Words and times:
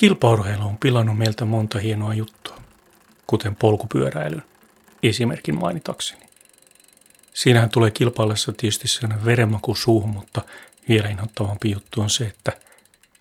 Kilpaurheilu 0.00 0.64
on 0.64 0.78
pilannut 0.78 1.18
meiltä 1.18 1.44
monta 1.44 1.78
hienoa 1.78 2.14
juttua, 2.14 2.56
kuten 3.26 3.56
polkupyöräilyn, 3.56 4.42
esimerkin 5.02 5.58
mainitakseni. 5.58 6.26
Siinähän 7.34 7.70
tulee 7.70 7.90
kilpaillessa 7.90 8.52
tietysti 8.52 8.88
sellainen 8.88 9.24
verenmaku 9.24 9.74
suuhun, 9.74 10.10
mutta 10.10 10.42
vielä 10.88 11.08
inhottavampi 11.08 11.70
juttu 11.70 12.00
on 12.00 12.10
se, 12.10 12.24
että 12.24 12.52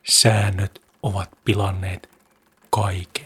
säännöt 0.10 0.82
ovat 1.04 1.30
pilanneet 1.46 2.10
kaiken. 2.70 3.19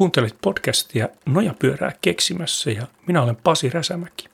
Kuuntelit 0.00 0.36
podcastia 0.42 1.08
Nojapyörää 1.26 1.92
keksimässä 2.00 2.70
ja 2.70 2.86
minä 3.06 3.22
olen 3.22 3.36
Pasi 3.36 3.70
Räsämäki. 3.70 4.28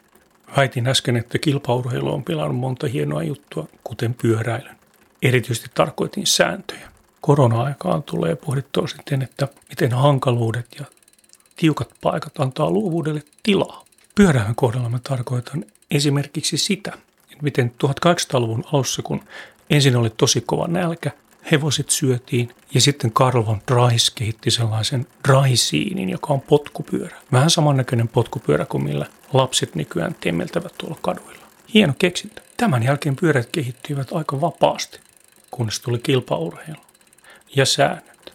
Väitin 0.57 0.87
äsken, 0.87 1.16
että 1.16 1.38
kilpaurheilu 1.38 2.15
on 2.15 2.24
pilannut 2.24 2.57
monta 2.57 2.87
hienoa 2.87 3.23
juttua, 3.23 3.69
kuten 3.84 4.15
pyöräilyn. 4.15 4.77
Erityisesti 5.23 5.71
tarkoitin 5.74 6.27
sääntöjä. 6.27 6.88
Korona-aikaan 7.21 8.02
tulee 8.02 8.37
pohdittua 8.37 8.87
sitten, 8.87 9.23
että 9.23 9.48
miten 9.69 9.93
hankaluudet 9.93 10.66
ja 10.79 10.84
tiukat 11.57 11.88
paikat 12.02 12.41
antaa 12.41 12.71
luovuudelle 12.71 13.23
tilaa. 13.43 13.85
Pyöräilyn 14.15 14.55
kohdalla 14.55 14.88
mä 14.88 14.98
tarkoitan 15.09 15.65
esimerkiksi 15.91 16.59
sitä, 16.59 16.93
miten 17.43 17.73
1800-luvun 17.85 18.65
alussa, 18.73 19.02
kun 19.02 19.21
ensin 19.71 19.96
oli 19.96 20.10
tosi 20.10 20.41
kova 20.41 20.66
nälkä– 20.66 21.10
hevoset 21.50 21.91
syötiin 21.91 22.48
ja 22.74 22.80
sitten 22.80 23.12
Karl 23.12 23.46
von 23.46 23.62
Dreis 23.73 24.10
kehitti 24.10 24.50
sellaisen 24.50 25.06
Dreisiinin, 25.28 26.10
joka 26.10 26.32
on 26.32 26.40
potkupyörä. 26.40 27.16
Vähän 27.32 27.51
samannäköinen 27.51 28.09
potkupyörä 28.09 28.65
kuin 28.65 28.84
millä 28.84 29.07
lapset 29.32 29.74
nykyään 29.74 30.16
temmeltävät 30.21 30.74
tuolla 30.79 30.98
kaduilla. 31.02 31.46
Hieno 31.74 31.95
keksintö. 31.98 32.43
Tämän 32.56 32.82
jälkeen 32.82 33.16
pyörät 33.16 33.48
kehittyivät 33.52 34.09
aika 34.12 34.40
vapaasti, 34.40 35.01
kunnes 35.51 35.80
tuli 35.80 35.98
kilpaurheilu 35.98 36.80
ja 37.56 37.66
säännöt. 37.66 38.34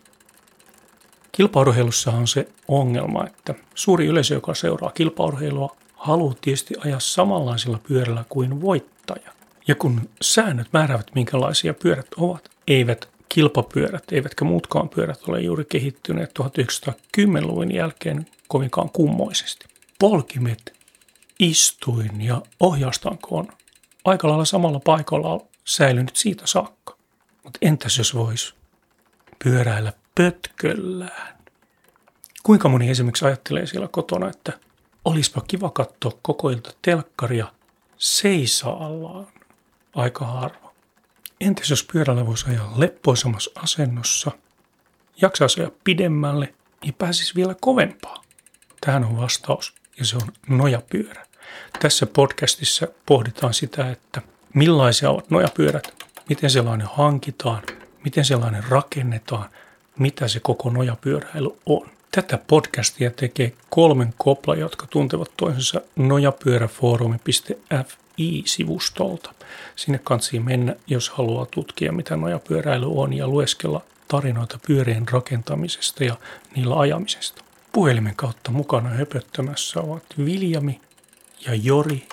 Kilpaurheilussa 1.31 2.11
on 2.11 2.27
se 2.27 2.47
ongelma, 2.67 3.25
että 3.27 3.55
suuri 3.75 4.05
yleisö, 4.05 4.33
joka 4.33 4.53
seuraa 4.53 4.91
kilpaurheilua, 4.91 5.75
haluaa 5.95 6.35
tietysti 6.41 6.73
ajaa 6.85 6.99
samanlaisilla 6.99 7.79
pyörällä 7.87 8.25
kuin 8.29 8.61
voittaja. 8.61 9.31
Ja 9.67 9.75
kun 9.75 10.09
säännöt 10.21 10.67
määräävät, 10.73 11.07
minkälaisia 11.15 11.73
pyörät 11.73 12.07
ovat, 12.17 12.50
eivät 12.67 13.09
kilpapyörät, 13.29 14.03
eivätkä 14.11 14.45
muutkaan 14.45 14.89
pyörät 14.89 15.23
ole 15.27 15.41
juuri 15.41 15.65
kehittyneet 15.65 16.39
1910-luvun 16.39 17.73
jälkeen 17.73 18.25
kovinkaan 18.47 18.89
kummoisesti. 18.89 19.65
Polkimet, 19.99 20.73
istuin 21.39 22.21
ja 22.21 22.41
ohjaustanko 22.59 23.37
on 23.37 23.47
aika 24.05 24.27
lailla 24.27 24.45
samalla 24.45 24.79
paikalla 24.79 25.45
säilynyt 25.65 26.15
siitä 26.15 26.47
saakka. 26.47 26.97
Mutta 27.43 27.59
entäs 27.61 27.97
jos 27.97 28.15
vois 28.15 28.55
pyöräillä 29.43 29.93
pötköllään? 30.15 31.37
Kuinka 32.43 32.69
moni 32.69 32.89
esimerkiksi 32.89 33.25
ajattelee 33.25 33.65
siellä 33.65 33.87
kotona, 33.87 34.29
että 34.29 34.53
olispa 35.05 35.41
kiva 35.47 35.69
katsoa 35.69 36.11
koko 36.21 36.49
ilta 36.49 36.73
telkkaria 36.81 37.47
seisaallaan 37.97 39.27
aika 39.95 40.25
harva. 40.25 40.60
Entäs 41.41 41.69
jos 41.69 41.83
pyörällä 41.83 42.25
voisi 42.25 42.45
ajaa 42.49 42.73
leppoisamassa 42.75 43.51
asennossa, 43.55 44.31
jaksaa 45.21 45.47
ajaa 45.57 45.71
pidemmälle 45.83 46.53
ja 46.85 46.93
pääsisi 46.93 47.35
vielä 47.35 47.55
kovempaa? 47.61 48.23
Tähän 48.81 49.03
on 49.03 49.17
vastaus 49.17 49.73
ja 49.99 50.05
se 50.05 50.15
on 50.15 50.33
nojapyörä. 50.49 51.25
Tässä 51.79 52.05
podcastissa 52.05 52.87
pohditaan 53.05 53.53
sitä, 53.53 53.91
että 53.91 54.21
millaisia 54.53 55.09
ovat 55.09 55.29
nojapyörät, 55.29 56.05
miten 56.29 56.49
sellainen 56.49 56.87
hankitaan, 56.93 57.63
miten 58.03 58.25
sellainen 58.25 58.63
rakennetaan, 58.69 59.49
mitä 59.99 60.27
se 60.27 60.39
koko 60.39 60.69
nojapyöräily 60.69 61.49
on. 61.65 61.89
Tätä 62.11 62.39
podcastia 62.47 63.11
tekee 63.11 63.53
kolmen 63.69 64.13
kopla, 64.17 64.55
jotka 64.55 64.87
tuntevat 64.87 65.31
toisensa 65.37 65.81
nojapyöräfoorumi.f 65.95 68.00
i-sivustolta. 68.21 69.33
Sinne 69.75 69.99
kansi 70.03 70.39
mennä, 70.39 70.75
jos 70.87 71.09
haluaa 71.09 71.45
tutkia, 71.45 71.91
mitä 71.91 72.17
nojapyöräily 72.17 72.95
on 72.95 73.13
ja 73.13 73.27
lueskella 73.27 73.81
tarinoita 74.07 74.59
pyörien 74.67 75.07
rakentamisesta 75.11 76.03
ja 76.03 76.15
niillä 76.55 76.79
ajamisesta. 76.79 77.43
Puhelimen 77.71 78.15
kautta 78.15 78.51
mukana 78.51 78.89
höpöttämässä 78.89 79.79
ovat 79.79 80.03
Viljami 80.25 80.81
ja 81.45 81.55
Jori 81.55 82.07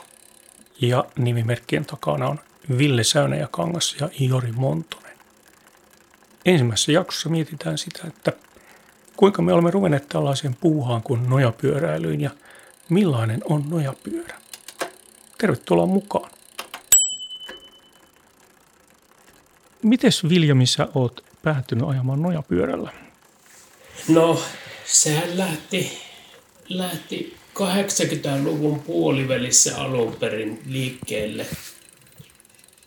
ja 0.81 1.05
nimimerkkien 1.19 1.85
takana 1.85 2.29
on 2.29 2.41
Ville 2.79 3.05
Säynäjäkangas 3.05 3.97
ja 4.01 4.09
Jori 4.21 4.53
Montonen. 4.53 5.19
Ensimmäisessä 6.45 6.93
jaksossa 6.93 7.29
mietitään 7.29 7.79
sitä, 7.79 8.03
että 8.07 8.33
kuinka 9.17 9.43
me 9.43 9.53
olemme 9.53 9.71
ruvenneet 9.71 10.09
tällaiseen 10.09 10.57
puuhaan 10.61 11.03
kuin 11.03 11.31
nojapyöräilyyn 11.31 12.21
ja 12.21 12.31
millainen 12.89 13.41
on 13.45 13.65
nojapyörä. 13.71 14.39
Tervetuloa 15.39 15.87
mukaan. 15.87 16.31
Mites 19.83 20.29
Viljamissa 20.29 20.89
oot 20.95 21.25
päätynyt 21.43 21.89
ajamaan 21.89 22.23
nojapyörällä? 22.23 22.93
No, 24.09 24.43
sehän 24.85 25.39
lähti, 25.39 25.99
lähti 26.69 27.37
80-luvun 27.55 28.81
puolivälissä 28.81 29.79
alun 29.79 30.17
perin 30.17 30.63
liikkeelle. 30.67 31.47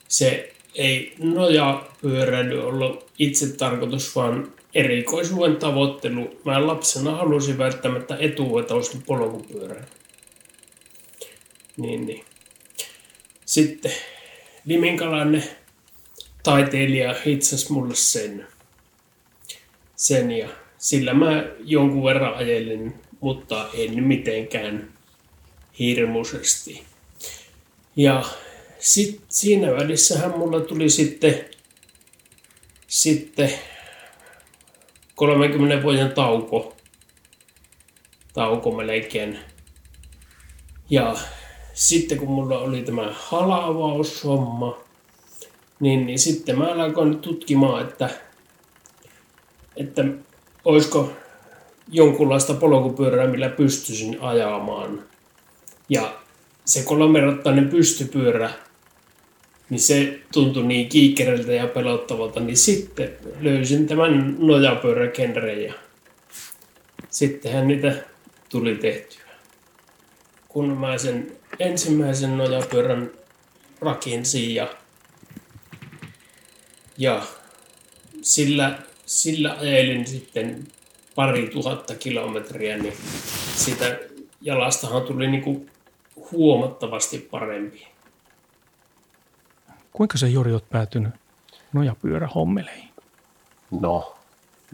Se 0.08 0.54
ei 0.76 1.16
nojapyöräily 1.20 2.68
ollut 2.68 3.12
itse 3.20 3.48
tarkoitus, 3.58 4.16
vaan 4.16 4.54
erikoisuuden 4.74 5.56
tavoittelu. 5.56 6.42
Mä 6.46 6.68
lapsena 6.68 7.16
halusin 7.16 7.58
välttämättä 7.58 8.18
etuotoisen 8.20 9.02
polkupyörän. 9.02 9.88
Niin, 11.78 12.06
niin. 12.06 12.26
Sitten 13.52 13.92
Liminkalainen 14.66 15.44
taiteilija 16.44 17.16
hitsasi 17.26 17.72
mulle 17.72 17.96
sen. 17.96 18.48
sen 19.96 20.32
ja 20.32 20.50
sillä 20.78 21.14
mä 21.14 21.44
jonkun 21.64 22.04
verran 22.04 22.34
ajelin, 22.34 22.94
mutta 23.20 23.70
en 23.74 24.04
mitenkään 24.04 24.94
hirmuisesti. 25.80 26.84
Ja 27.96 28.24
sit, 28.80 29.22
siinä 29.30 29.72
välissähän 29.72 30.38
mulla 30.38 30.60
tuli 30.60 30.90
sitten, 30.90 31.46
sitten 32.88 33.54
30 35.16 35.84
vuoden 35.84 36.12
tauko, 36.12 36.78
tauko 38.34 38.72
melkein. 38.72 39.40
Ja 40.90 41.16
sitten 41.74 42.18
kun 42.18 42.30
mulla 42.30 42.59
oli 42.59 42.82
tämä 42.82 43.14
halavaushomma, 43.14 44.78
niin, 45.80 46.06
niin 46.06 46.20
sitten 46.20 46.58
mä 46.58 46.66
alkoin 46.66 47.20
tutkimaan, 47.20 47.88
että, 47.88 48.09
että 49.76 50.04
olisiko 50.66 51.12
jonkunlaista 51.92 52.54
polkupyörää, 52.54 53.28
millä 53.28 53.50
pystyisin 53.50 54.18
ajamaan. 54.22 55.04
Ja 55.90 56.16
se 56.66 56.84
kolmerottainen 56.84 57.70
pystypyörä, 57.70 58.50
niin 59.70 59.80
se 59.80 60.20
tuntui 60.34 60.64
niin 60.64 60.90
kiikkereltä 60.90 61.52
ja 61.52 61.68
pelottavalta, 61.68 62.40
niin 62.40 62.58
sitten 62.58 63.18
löysin 63.40 63.88
tämän 63.88 64.35
nojapyöräkenren 64.40 65.64
ja 65.64 65.73
sittenhän 67.09 67.68
niitä 67.68 67.96
tuli 68.50 68.76
tehtyä. 68.76 69.21
Kun 70.53 70.78
mä 70.78 70.98
sen 70.98 71.38
ensimmäisen 71.59 72.38
nojapyörän 72.38 73.12
rakensin 73.82 74.56
ja, 74.56 74.68
ja 76.98 77.22
sillä, 78.22 78.80
sillä 79.06 79.58
ajelin 79.59 80.08
sitten 80.08 80.68
pari 81.16 81.50
tuhatta 81.50 81.96
kilometriä, 81.96 82.78
niin 82.78 82.94
sitä 83.56 84.00
jalastahan 84.42 85.02
tuli 85.02 85.28
niin 85.28 85.44
kuin 85.44 85.72
huomattavasti 86.32 87.18
parempi. 87.18 87.88
Kuinka 89.94 90.18
se 90.18 90.28
Jori 90.28 90.54
olet 90.54 90.70
päätynyt 90.70 91.14
nojapyörähommeleihin? 91.74 92.90
No, 93.72 94.16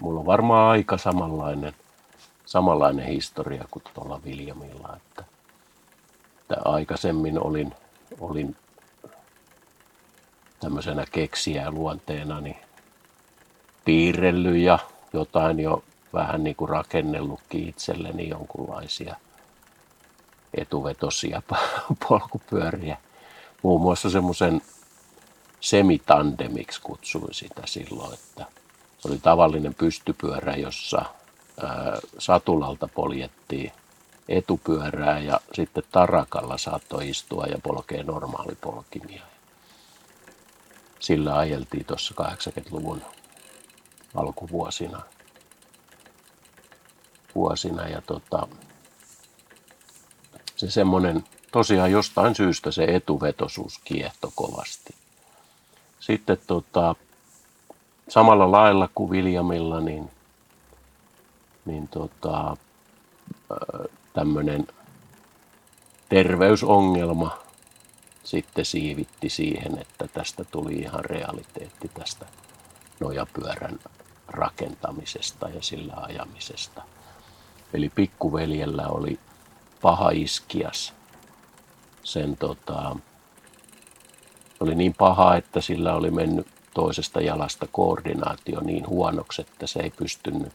mulla 0.02 0.20
on 0.20 0.26
varmaan 0.26 0.72
aika 0.72 0.98
samanlainen, 0.98 1.74
samanlainen 2.46 3.06
historia 3.06 3.66
kuin 3.72 3.84
tuolla 3.94 4.22
Viljamilla, 4.24 4.98
että 4.98 5.37
että 6.50 6.70
aikaisemmin 6.70 7.40
olin, 7.40 7.74
olin 8.20 8.56
tämmöisenä 10.60 11.06
keksiä 11.12 11.72
luonteena 11.72 12.42
niin 12.42 12.58
piirrellyt 13.86 14.58
ja 14.58 14.80
jotain 15.14 15.60
jo 15.60 15.84
vähän 16.14 16.44
niin 16.44 16.56
kuin 16.56 16.70
rakennellutkin 16.70 17.70
itselleni 17.70 18.30
jonkunlaisia 18.30 19.16
etuvetosia 20.58 21.42
polkupyöriä. 22.10 22.98
Muun 23.64 23.82
muassa 23.82 24.10
semmoisen 24.10 24.62
semitandemiksi 25.60 26.82
kutsuin 26.82 27.34
sitä 27.34 27.62
silloin, 27.66 28.14
että 28.14 28.46
se 29.00 29.08
oli 29.08 29.18
tavallinen 29.18 29.76
pystypyörä, 29.76 30.56
jossa 30.56 31.06
satulalta 32.18 32.88
poljettiin 32.88 33.72
etupyörää 34.30 35.20
ja 35.20 35.40
sitten 35.54 35.84
tarakalla 35.92 36.58
saattoi 36.58 37.10
istua 37.10 37.46
ja 37.46 37.58
polkea 37.64 38.04
normaalipolkimia. 38.04 39.24
Sillä 41.00 41.38
ajeltiin 41.38 41.86
tuossa 41.86 42.14
80-luvun 42.22 43.02
alkuvuosina. 44.16 45.02
Vuosina 47.36 47.88
ja 47.88 48.02
tota, 48.02 48.48
se 50.56 50.72
semmoinen, 50.72 51.24
tosiaan 51.52 51.92
jostain 51.92 52.36
syystä 52.36 52.72
se 52.72 52.84
etuvetosuus 52.84 53.80
kiehto 53.84 54.32
kovasti. 54.36 54.96
Sitten 56.00 56.38
tota, 56.48 56.96
samalla 58.10 58.52
lailla 58.52 58.90
kuin 58.96 59.12
Viljamilla, 59.12 59.80
niin, 59.80 60.12
niin 61.66 61.88
tota, 61.88 62.58
tämmöinen 64.18 64.68
terveysongelma 66.10 67.38
sitten 68.24 68.66
siivitti 68.66 69.30
siihen, 69.30 69.82
että 69.82 70.08
tästä 70.08 70.44
tuli 70.44 70.74
ihan 70.74 71.06
realiteetti 71.06 71.88
tästä 71.88 72.26
nojapyörän 73.00 73.80
rakentamisesta 74.28 75.50
ja 75.50 75.62
sillä 75.62 75.94
ajamisesta. 75.94 76.84
Eli 77.74 77.90
pikkuveljellä 77.90 78.88
oli 78.88 79.20
paha 79.82 80.10
iskias. 80.10 80.94
Sen 82.04 82.38
tota, 82.38 82.96
oli 84.60 84.76
niin 84.76 84.96
paha, 84.98 85.36
että 85.36 85.62
sillä 85.62 85.96
oli 85.96 86.12
mennyt 86.12 86.48
toisesta 86.74 87.22
jalasta 87.22 87.68
koordinaatio 87.72 88.62
niin 88.62 88.88
huonoksi, 88.88 89.42
että 89.42 89.68
se 89.68 89.80
ei 89.80 89.90
pystynyt, 89.90 90.54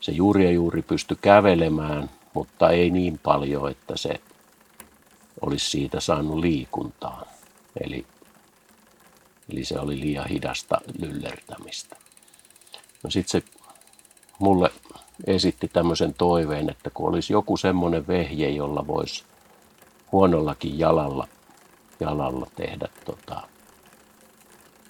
se 0.00 0.12
juuri 0.12 0.44
ja 0.44 0.50
juuri 0.50 0.82
pysty 0.82 1.16
kävelemään, 1.20 2.10
mutta 2.34 2.70
ei 2.70 2.90
niin 2.90 3.18
paljon, 3.18 3.70
että 3.70 3.96
se 3.96 4.20
olisi 5.40 5.70
siitä 5.70 6.00
saanut 6.00 6.38
liikuntaa. 6.38 7.24
Eli, 7.80 8.06
eli 9.52 9.64
se 9.64 9.78
oli 9.78 10.00
liian 10.00 10.28
hidasta 10.28 10.80
lyllertämistä. 10.98 11.96
No 13.02 13.10
sitten 13.10 13.42
se 13.42 13.48
mulle 14.38 14.70
esitti 15.26 15.68
tämmöisen 15.68 16.14
toiveen, 16.14 16.70
että 16.70 16.90
kun 16.90 17.08
olisi 17.08 17.32
joku 17.32 17.56
semmoinen 17.56 18.06
vehje, 18.06 18.50
jolla 18.50 18.86
voisi 18.86 19.24
huonollakin 20.12 20.78
jalalla, 20.78 21.28
jalalla 22.00 22.46
tehdä 22.56 22.88
tota, 23.04 23.42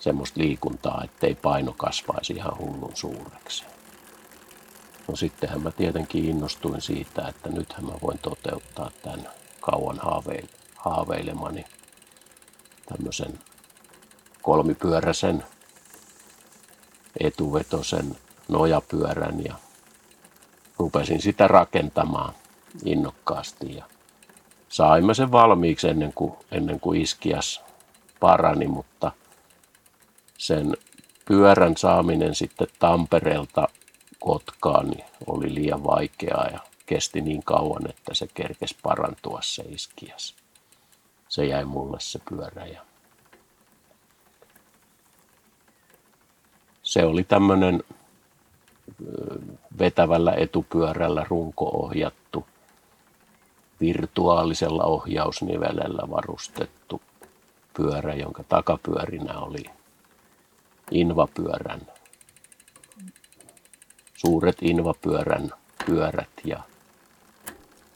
semmoista 0.01 0.41
liikuntaa, 0.41 1.03
ettei 1.05 1.35
paino 1.35 1.75
kasvaisi 1.77 2.33
ihan 2.33 2.59
hullun 2.59 2.93
suureksi. 2.95 3.65
No 5.09 5.17
sittenhän 5.17 5.63
mä 5.63 5.71
tietenkin 5.71 6.25
innostuin 6.25 6.83
siitä, 6.83 7.29
että 7.29 7.49
nythän 7.49 7.85
mä 7.85 7.93
voin 8.03 8.19
toteuttaa 8.19 8.91
tämän 9.03 9.29
kauan 9.61 10.01
haaveilemani 10.77 11.65
tämmöisen 12.89 13.39
kolmipyöräisen 14.43 15.45
etuvetosen 17.21 18.17
nojapyörän 18.49 19.45
ja 19.45 19.55
rupesin 20.79 21.23
sitä 21.23 21.49
rakentamaan 21.49 22.35
innokkaasti 22.85 23.77
ja 23.77 23.85
saimme 24.69 25.15
sen 25.15 25.33
valmiiksi 25.33 25.89
ennen 25.89 26.13
kuin, 26.13 26.33
ennen 26.51 26.81
kuin 26.81 27.01
iskias 27.01 27.61
parani, 28.21 28.67
mutta 28.67 29.13
sen 30.39 30.77
pyörän 31.25 31.77
saaminen 31.77 32.35
sitten 32.35 32.69
Tampereelta 32.79 33.69
Kotkaan 34.29 34.91
niin 34.91 35.05
oli 35.27 35.55
liian 35.55 35.85
vaikeaa 35.85 36.47
ja 36.47 36.59
kesti 36.87 37.21
niin 37.21 37.43
kauan, 37.43 37.91
että 37.91 38.15
se 38.15 38.29
kerkesi 38.35 38.77
parantua 38.83 39.39
se 39.43 39.63
iskias. 39.63 40.35
Se 41.29 41.45
jäi 41.45 41.65
mulle 41.65 42.01
se 42.01 42.21
pyörä 42.29 42.67
ja 42.67 42.83
se 46.83 47.05
oli 47.05 47.25
tämmöinen 47.25 47.83
vetävällä 49.79 50.33
etupyörällä 50.33 51.27
runko-ohjattu, 51.29 52.47
virtuaalisella 53.81 54.85
ohjausnivelellä 54.85 56.11
varustettu 56.11 57.01
pyörä, 57.77 58.15
jonka 58.15 58.45
takapyörinä 58.49 59.39
oli 59.39 59.65
invapyörän, 60.91 61.81
suuret 64.19 64.57
invapyörän 64.63 65.51
pyörät 65.87 66.31
ja, 66.45 66.63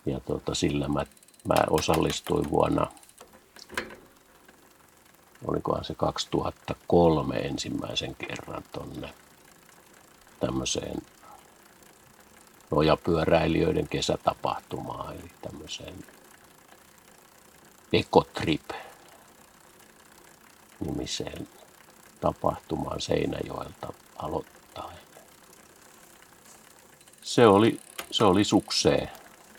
ja 0.07 0.21
tota, 0.21 0.55
sillä 0.55 0.89
mä, 0.89 1.05
mä 1.45 1.55
osallistuin 1.71 2.51
vuonna, 2.51 2.87
olikohan 5.45 5.85
se 5.85 5.95
2003 5.95 7.39
ensimmäisen 7.39 8.15
kerran 8.15 8.63
tonne 8.73 9.15
tämmöiseen 10.41 11.03
nojapyöräilijöiden 12.71 13.89
kesätapahtumaan, 13.89 15.15
eli 15.15 15.31
tämmöiseen 15.43 15.95
Ecotrip 17.93 18.71
nimiseen 20.81 21.49
tapahtumaan 22.21 23.01
Seinäjoelta 23.01 23.93
aloittaa. 24.17 24.62
Se 27.33 27.47
oli, 27.47 27.81
se 28.11 28.25
oli 28.25 28.45
suksee. 28.45 29.09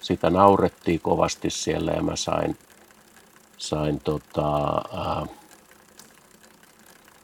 Sitä 0.01 0.29
naurettiin 0.29 0.99
kovasti 0.99 1.49
siellä 1.49 1.91
ja 1.91 2.03
mä 2.03 2.15
sain, 2.15 2.57
sain 3.57 3.99
tota, 3.99 4.67
äh, 4.77 5.29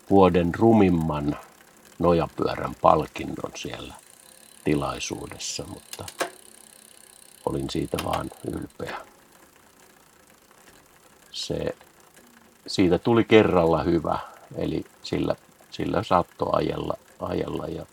vuoden 0.09 0.55
rumimman 0.55 1.37
nojapyörän 1.99 2.75
palkinnon 2.81 3.51
siellä 3.55 3.93
tilaisuudessa, 4.63 5.63
mutta 5.67 6.05
olin 7.45 7.69
siitä 7.69 7.97
vaan 8.03 8.31
ylpeä. 8.51 8.97
Se, 11.31 11.75
siitä 12.67 12.99
tuli 12.99 13.23
kerralla 13.23 13.83
hyvä, 13.83 14.19
eli 14.55 14.85
sillä, 15.03 15.35
sillä 15.71 16.03
saattoi 16.03 16.49
ajella, 16.51 16.97
ajella 17.19 17.67
ja 17.67 17.85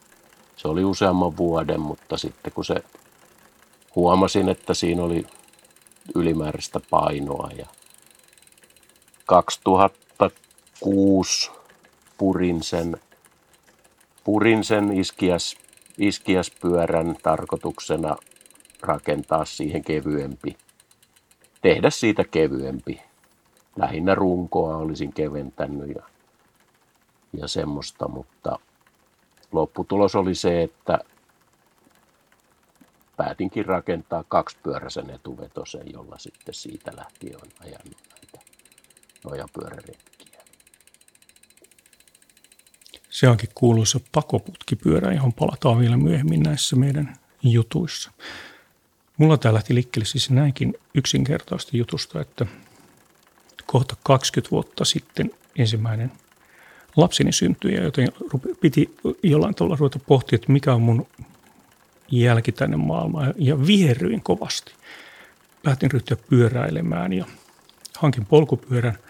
se 0.56 0.68
oli 0.68 0.84
useamman 0.84 1.36
vuoden, 1.36 1.80
mutta 1.80 2.16
sitten 2.16 2.52
kun 2.52 2.64
se 2.64 2.74
huomasin, 3.96 4.48
että 4.48 4.74
siinä 4.74 5.02
oli 5.02 5.26
ylimääräistä 6.14 6.80
painoa 6.90 7.50
ja 7.56 7.66
2006 9.26 11.50
purin 12.18 12.62
sen 12.62 12.96
purin 14.26 14.64
sen 14.64 14.92
iskiäs, 14.92 15.56
iskiäspyörän 15.98 17.16
tarkoituksena 17.22 18.16
rakentaa 18.82 19.44
siihen 19.44 19.84
kevyempi, 19.84 20.56
tehdä 21.62 21.90
siitä 21.90 22.24
kevyempi. 22.24 23.02
Lähinnä 23.76 24.14
runkoa 24.14 24.76
olisin 24.76 25.12
keventänyt 25.12 25.96
ja, 25.96 26.02
ja 27.32 27.48
semmoista, 27.48 28.08
mutta 28.08 28.58
lopputulos 29.52 30.14
oli 30.14 30.34
se, 30.34 30.62
että 30.62 30.98
päätinkin 33.16 33.66
rakentaa 33.66 34.24
kaksipyöräisen 34.28 35.10
etuvetosen, 35.10 35.92
jolla 35.92 36.18
sitten 36.18 36.54
siitä 36.54 36.92
lähtien 36.96 37.36
on 37.36 37.48
ajanut 37.60 37.96
näitä 38.10 38.50
nojapyöräretkiä. 39.24 40.40
Se 43.10 43.28
onkin 43.28 43.50
kuuluisa 43.54 44.00
pakoputkipyörä, 44.12 45.12
johon 45.12 45.32
palataan 45.32 45.78
vielä 45.78 45.96
myöhemmin 45.96 46.42
näissä 46.42 46.76
meidän 46.76 47.16
jutuissa. 47.42 48.10
Mulla 49.16 49.38
tämä 49.38 49.54
lähti 49.54 49.74
liikkeelle 49.74 50.06
siis 50.06 50.30
näinkin 50.30 50.74
yksinkertaista 50.94 51.76
jutusta, 51.76 52.20
että 52.20 52.46
kohta 53.66 53.96
20 54.02 54.50
vuotta 54.50 54.84
sitten 54.84 55.30
ensimmäinen 55.58 56.12
lapseni 56.96 57.32
syntyi, 57.32 57.74
joten 57.74 58.08
piti 58.60 58.96
jollain 59.22 59.54
tavalla 59.54 59.76
ruveta 59.76 59.98
pohtia, 59.98 60.36
että 60.36 60.52
mikä 60.52 60.74
on 60.74 60.82
mun 60.82 61.06
jälki 62.10 62.52
tänne 62.52 62.76
maailmaan. 62.76 63.34
Ja 63.38 63.66
viherryin 63.66 64.22
kovasti. 64.22 64.72
Lähtin 65.64 65.90
ryhtyä 65.90 66.16
pyöräilemään 66.28 67.12
ja 67.12 67.24
hankin 67.96 68.26
polkupyörän– 68.26 68.98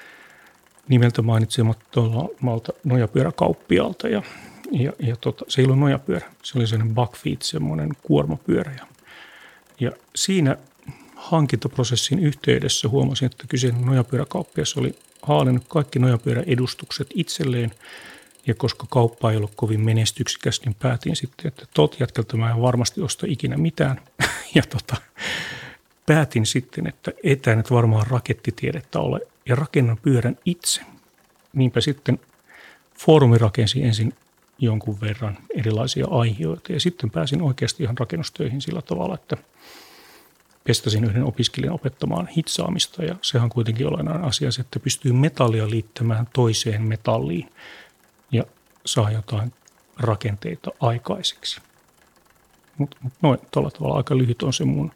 nimeltä 0.89 1.23
mainitsemattomalta 1.23 2.73
nojapyöräkauppialta 2.85 4.09
ja, 4.09 4.23
ja, 4.71 4.93
ja 4.99 5.17
tota, 5.17 5.45
se 5.49 5.61
ei 5.61 5.65
ollut 5.65 5.79
nojapyörä, 5.79 6.31
se 6.43 6.59
oli 6.59 6.67
sellainen 6.67 6.95
buckfeet, 6.95 7.43
semmoinen 7.43 7.91
kuormapyörä. 8.03 8.73
Ja, 8.73 8.87
ja 9.81 9.93
siinä 10.15 10.57
hankintaprosessin 11.27 12.19
yhteydessä 12.19 12.89
huomasin, 12.89 13.27
että 13.27 13.45
kyseinen 13.49 13.87
nojapyöräkauppias 13.87 14.77
oli 14.77 14.95
haalinnut 15.23 15.65
kaikki 15.69 15.99
nojapyöräedustukset 15.99 17.07
itselleen. 17.15 17.71
Ja 18.47 18.55
koska 18.55 18.87
kauppa 18.91 19.31
ei 19.31 19.37
ollut 19.37 19.53
kovin 19.57 19.81
menestyksikäs, 19.81 20.61
niin 20.65 20.75
päätin 20.75 21.17
sitten, 21.17 21.49
että 21.49 21.67
tot 21.75 22.01
jätkältä 22.01 22.37
mä 22.37 22.51
en 22.51 22.63
varmasti 22.63 23.01
osta 23.01 23.27
ikinä 23.29 23.57
mitään. 23.57 24.01
ja 24.55 24.63
tota, 24.63 24.97
päätin 26.07 26.47
sitten, 26.47 26.87
että 26.87 27.13
etää 27.25 27.55
nyt 27.55 27.71
varmaan 27.71 28.07
rakettitiedettä 28.07 29.01
ole 29.01 29.21
ja 29.49 29.57
rakennan 29.57 29.99
pyörän 30.03 30.39
itse. 30.45 30.81
Niinpä 31.53 31.81
sitten 31.81 32.21
foorumi 32.99 33.39
rakensi 33.39 33.83
ensin 33.83 34.13
jonkun 34.59 35.01
verran 35.01 35.39
erilaisia 35.55 36.07
aiheita 36.11 36.73
ja 36.73 36.81
sitten 36.81 37.11
pääsin 37.11 37.43
oikeasti 37.43 37.83
ihan 37.83 37.99
rakennustöihin 37.99 38.61
sillä 38.61 38.83
tavalla, 38.83 39.15
että 39.15 39.37
pestasin 40.67 41.05
yhden 41.05 41.25
opiskelijan 41.25 41.75
opettamaan 41.75 42.27
hitsaamista 42.27 43.05
ja 43.05 43.17
sehän 43.23 43.49
kuitenkin 43.49 43.87
olennainen 43.87 44.25
asia 44.25 44.49
että 44.61 44.81
pystyy 44.81 45.13
metallia 45.13 45.71
liittämään 45.71 46.29
toiseen 46.33 46.83
metalliin 46.83 47.53
ja 48.33 48.45
saa 48.87 49.11
jotain 49.11 49.53
rakenteita 49.99 50.71
aikaiseksi. 50.81 51.61
Mutta 52.79 52.97
mut 53.01 53.13
noin, 53.23 53.39
tuolla 53.51 53.71
tavalla 53.71 53.97
aika 53.97 54.19
lyhyt 54.19 54.43
on 54.43 54.53
se 54.53 54.65
mun 54.65 54.93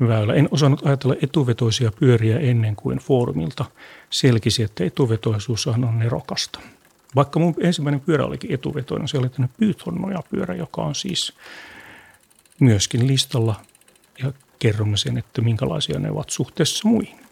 väylä. 0.00 0.34
En 0.34 0.48
osannut 0.50 0.86
ajatella 0.86 1.16
etuvetoisia 1.22 1.92
pyöriä 2.00 2.38
ennen 2.38 2.76
kuin 2.76 2.98
foorumilta 2.98 3.64
selkisi, 4.10 4.62
että 4.62 4.84
etuvetoisuus 4.84 5.66
on 5.66 5.98
nerokasta. 5.98 6.60
Vaikka 7.14 7.38
mun 7.38 7.54
ensimmäinen 7.60 8.00
pyörä 8.00 8.24
olikin 8.24 8.52
etuvetoinen, 8.52 9.08
se 9.08 9.18
oli 9.18 9.28
tämmöinen 9.28 9.56
Python 9.58 10.22
pyörä, 10.30 10.54
joka 10.54 10.82
on 10.82 10.94
siis 10.94 11.32
myöskin 12.60 13.06
listalla 13.06 13.60
ja 14.22 14.32
kerromme 14.58 14.96
sen, 14.96 15.18
että 15.18 15.42
minkälaisia 15.42 15.98
ne 15.98 16.10
ovat 16.10 16.30
suhteessa 16.30 16.88
muihin. 16.88 17.26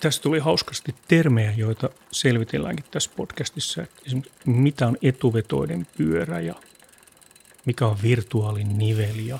Tästä 0.00 0.22
tuli 0.22 0.38
hauskasti 0.38 0.94
termejä, 1.08 1.52
joita 1.56 1.90
selvitelläänkin 2.12 2.84
tässä 2.90 3.10
podcastissa. 3.16 3.82
Että 3.82 4.02
esimerkiksi 4.06 4.40
mitä 4.44 4.86
on 4.86 4.96
etuvetoinen 5.02 5.86
pyörä 5.96 6.40
ja 6.40 6.54
mikä 7.64 7.86
on 7.86 7.96
virtuaaliniveli 8.02 9.26
ja 9.26 9.38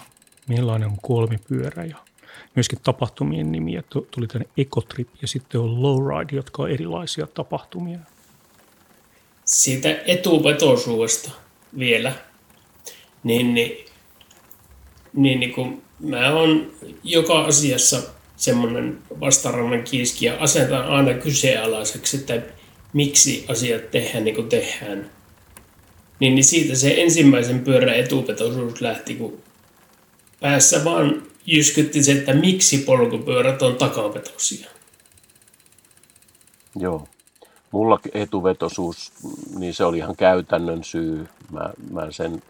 millainen 0.48 0.88
on 0.88 0.98
kolmipyörä 1.02 1.84
ja 1.84 1.96
myöskin 2.54 2.78
tapahtumien 2.82 3.52
nimiä. 3.52 3.82
Tuli 4.10 4.26
tänne 4.26 4.48
Ecotrip 4.56 5.08
ja 5.22 5.28
sitten 5.28 5.60
on 5.60 5.82
Lowride, 5.82 6.36
jotka 6.36 6.62
on 6.62 6.70
erilaisia 6.70 7.26
tapahtumia. 7.26 7.98
Siitä 9.44 9.88
etuvetoisuudesta 10.06 11.30
vielä, 11.78 12.12
niin, 13.24 13.54
niin, 13.54 13.89
niin, 15.12 15.40
niin 15.40 15.52
kun 15.52 15.82
mä 16.00 16.32
oon 16.32 16.72
joka 17.04 17.44
asiassa 17.44 18.02
semmoinen 18.36 18.98
vastarannan 19.20 19.82
kiiski 19.82 20.26
ja 20.26 20.36
asetan 20.40 20.84
aina 20.84 21.14
kyseenalaiseksi, 21.14 22.16
että 22.16 22.42
miksi 22.92 23.44
asiat 23.48 23.90
tehdään 23.90 24.24
niin 24.24 24.34
kuin 24.34 24.48
tehdään. 24.48 25.10
Niin, 26.20 26.34
niin 26.34 26.44
siitä 26.44 26.74
se 26.74 26.94
ensimmäisen 26.96 27.60
pyörän 27.60 27.94
etuvetoisuus 27.94 28.80
lähti, 28.80 29.14
kun 29.14 29.42
päässä 30.40 30.84
vaan 30.84 31.22
jyskytti 31.46 32.02
se, 32.02 32.12
että 32.12 32.34
miksi 32.34 32.78
polkupyörät 32.78 33.62
on 33.62 33.76
takavetosia. 33.76 34.70
Joo. 36.76 37.08
Mulla 37.70 38.00
etuvetosuus, 38.14 39.12
niin 39.58 39.74
se 39.74 39.84
oli 39.84 39.98
ihan 39.98 40.16
käytännön 40.16 40.84
syy. 40.84 41.28
Mä, 41.50 41.70
mä 41.90 42.10
sen 42.10 42.42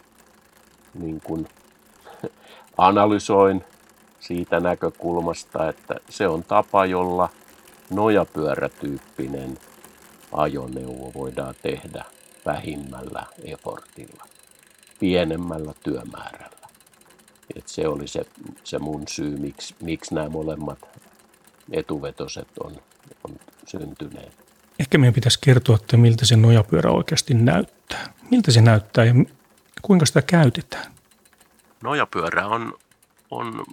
niin 0.94 1.20
kuin 1.20 1.48
analysoin 2.80 3.64
siitä 4.20 4.60
näkökulmasta, 4.60 5.68
että 5.68 5.94
se 6.08 6.28
on 6.28 6.44
tapa, 6.44 6.86
jolla 6.86 7.28
nojapyörätyyppinen 7.90 9.58
ajoneuvo 10.32 11.12
voidaan 11.14 11.54
tehdä 11.62 12.04
vähimmällä 12.46 13.26
effortilla, 13.44 14.24
pienemmällä 15.00 15.72
työmäärällä. 15.84 16.68
Et 17.56 17.68
se 17.68 17.88
oli 17.88 18.08
se, 18.08 18.22
se 18.64 18.78
mun 18.78 19.02
syy, 19.08 19.36
miksi, 19.36 19.74
miksi 19.82 20.14
nämä 20.14 20.28
molemmat 20.28 20.78
etuvetoset 21.72 22.48
on, 22.64 22.76
on 23.24 23.36
syntyneet. 23.66 24.32
Ehkä 24.78 24.98
meidän 24.98 25.14
pitäisi 25.14 25.38
kertoa, 25.42 25.76
että 25.76 25.96
miltä 25.96 26.26
se 26.26 26.36
nojapyörä 26.36 26.90
oikeasti 26.90 27.34
näyttää. 27.34 28.12
Miltä 28.30 28.50
se 28.50 28.60
näyttää 28.60 29.04
ja 29.04 29.14
kuinka 29.82 30.06
sitä 30.06 30.22
käytetään? 30.22 30.99
Nojapyörä 31.82 32.46
on, 32.46 32.74
on 33.30 33.64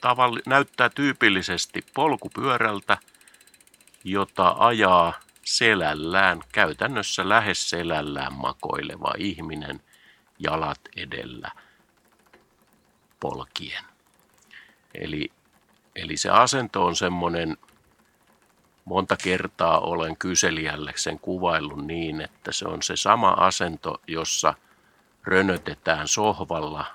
tavalli, 0.00 0.40
näyttää 0.46 0.88
tyypillisesti 0.88 1.84
polkupyörältä, 1.94 2.98
jota 4.04 4.54
ajaa 4.58 5.12
selällään, 5.44 6.40
käytännössä 6.52 7.28
lähes 7.28 7.70
selällään 7.70 8.32
makoileva 8.34 9.12
ihminen 9.18 9.80
jalat 10.38 10.80
edellä– 10.96 11.50
polkien. 13.24 13.84
Eli, 14.94 15.32
eli 15.96 16.16
se 16.16 16.30
asento 16.30 16.86
on 16.86 16.96
semmoinen, 16.96 17.56
monta 18.84 19.16
kertaa 19.16 19.80
olen 19.80 20.16
kyselijälle 20.16 20.92
sen 20.96 21.18
kuvaillut 21.18 21.86
niin, 21.86 22.20
että 22.20 22.52
se 22.52 22.68
on 22.68 22.82
se 22.82 22.96
sama 22.96 23.30
asento, 23.30 24.00
jossa 24.06 24.54
rönötetään 25.22 26.08
sohvalla, 26.08 26.86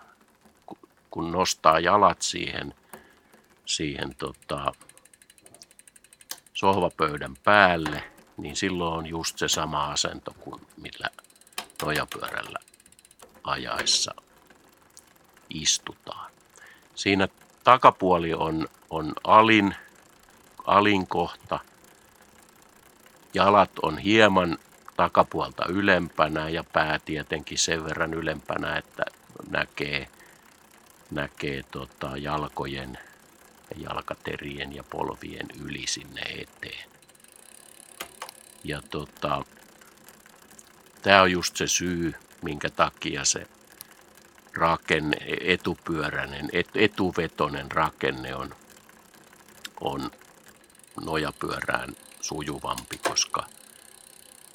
kun 1.12 1.32
nostaa 1.32 1.80
jalat 1.80 2.22
siihen, 2.22 2.74
siihen 3.66 4.16
tota, 4.16 4.72
sohvapöydän 6.54 7.36
päälle, 7.44 8.04
niin 8.38 8.56
silloin 8.56 8.94
on 8.94 9.08
just 9.08 9.38
se 9.38 9.48
sama 9.48 9.92
asento 9.92 10.34
kuin 10.40 10.62
millä 10.78 11.10
nojapyörällä 11.86 12.60
ajaessa 13.44 14.16
istutaan. 15.50 16.32
Siinä 16.96 17.28
takapuoli 17.64 18.34
on, 18.34 18.68
on 18.90 19.14
alin, 19.24 19.76
alin 20.66 21.08
kohta. 21.08 21.60
Jalat 23.34 23.72
on 23.82 23.98
hieman 23.98 24.58
takapuolta 24.98 25.66
ylempänä 25.70 26.50
ja 26.50 26.64
pää 26.74 27.00
tietenkin 27.06 27.58
sen 27.58 27.86
verran 27.86 28.14
ylempänä, 28.14 28.78
että 28.78 29.04
näkee, 29.50 30.08
näkee 31.12 31.64
tota 31.72 32.18
jalkojen, 32.18 32.98
jalkaterien 33.76 34.76
ja 34.76 34.84
polvien 34.84 35.48
yli 35.64 35.88
sinne 35.88 36.22
eteen. 36.22 36.90
Ja 38.64 38.82
tota, 38.90 39.46
tämä 41.02 41.22
on 41.22 41.32
just 41.32 41.58
se 41.58 41.68
syy, 41.68 42.14
minkä 42.42 42.70
takia 42.70 43.26
se 43.26 43.48
rakenne, 44.54 45.18
etupyöräinen, 45.42 46.50
et, 46.54 46.70
etuvetonen 46.76 47.72
rakenne 47.72 48.36
on, 48.36 48.56
on 49.82 50.12
nojapyörään 51.06 51.96
sujuvampi, 52.22 52.98
koska, 52.98 53.46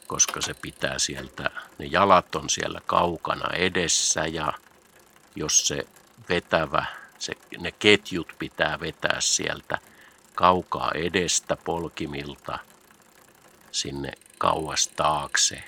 koska 0.06 0.40
se 0.40 0.54
pitää 0.54 0.98
sieltä, 0.98 1.50
ne 1.78 1.86
jalat 1.86 2.34
on 2.34 2.50
siellä 2.50 2.80
kaukana 2.86 3.54
edessä 3.54 4.26
ja 4.26 4.52
jos 5.36 5.66
se 5.68 5.86
vetävä, 6.28 6.86
se, 7.18 7.32
ne 7.58 7.72
ketjut 7.72 8.34
pitää 8.38 8.80
vetää 8.80 9.20
sieltä 9.20 9.78
kaukaa 10.34 10.92
edestä 10.94 11.56
polkimilta 11.56 12.58
sinne 13.70 14.12
kauas 14.38 14.88
taakse, 14.88 15.64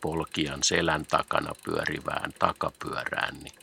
polkijan 0.00 0.62
selän 0.62 1.06
takana 1.06 1.52
pyörivään 1.64 2.32
takapyörään, 2.38 3.34
niin 3.38 3.54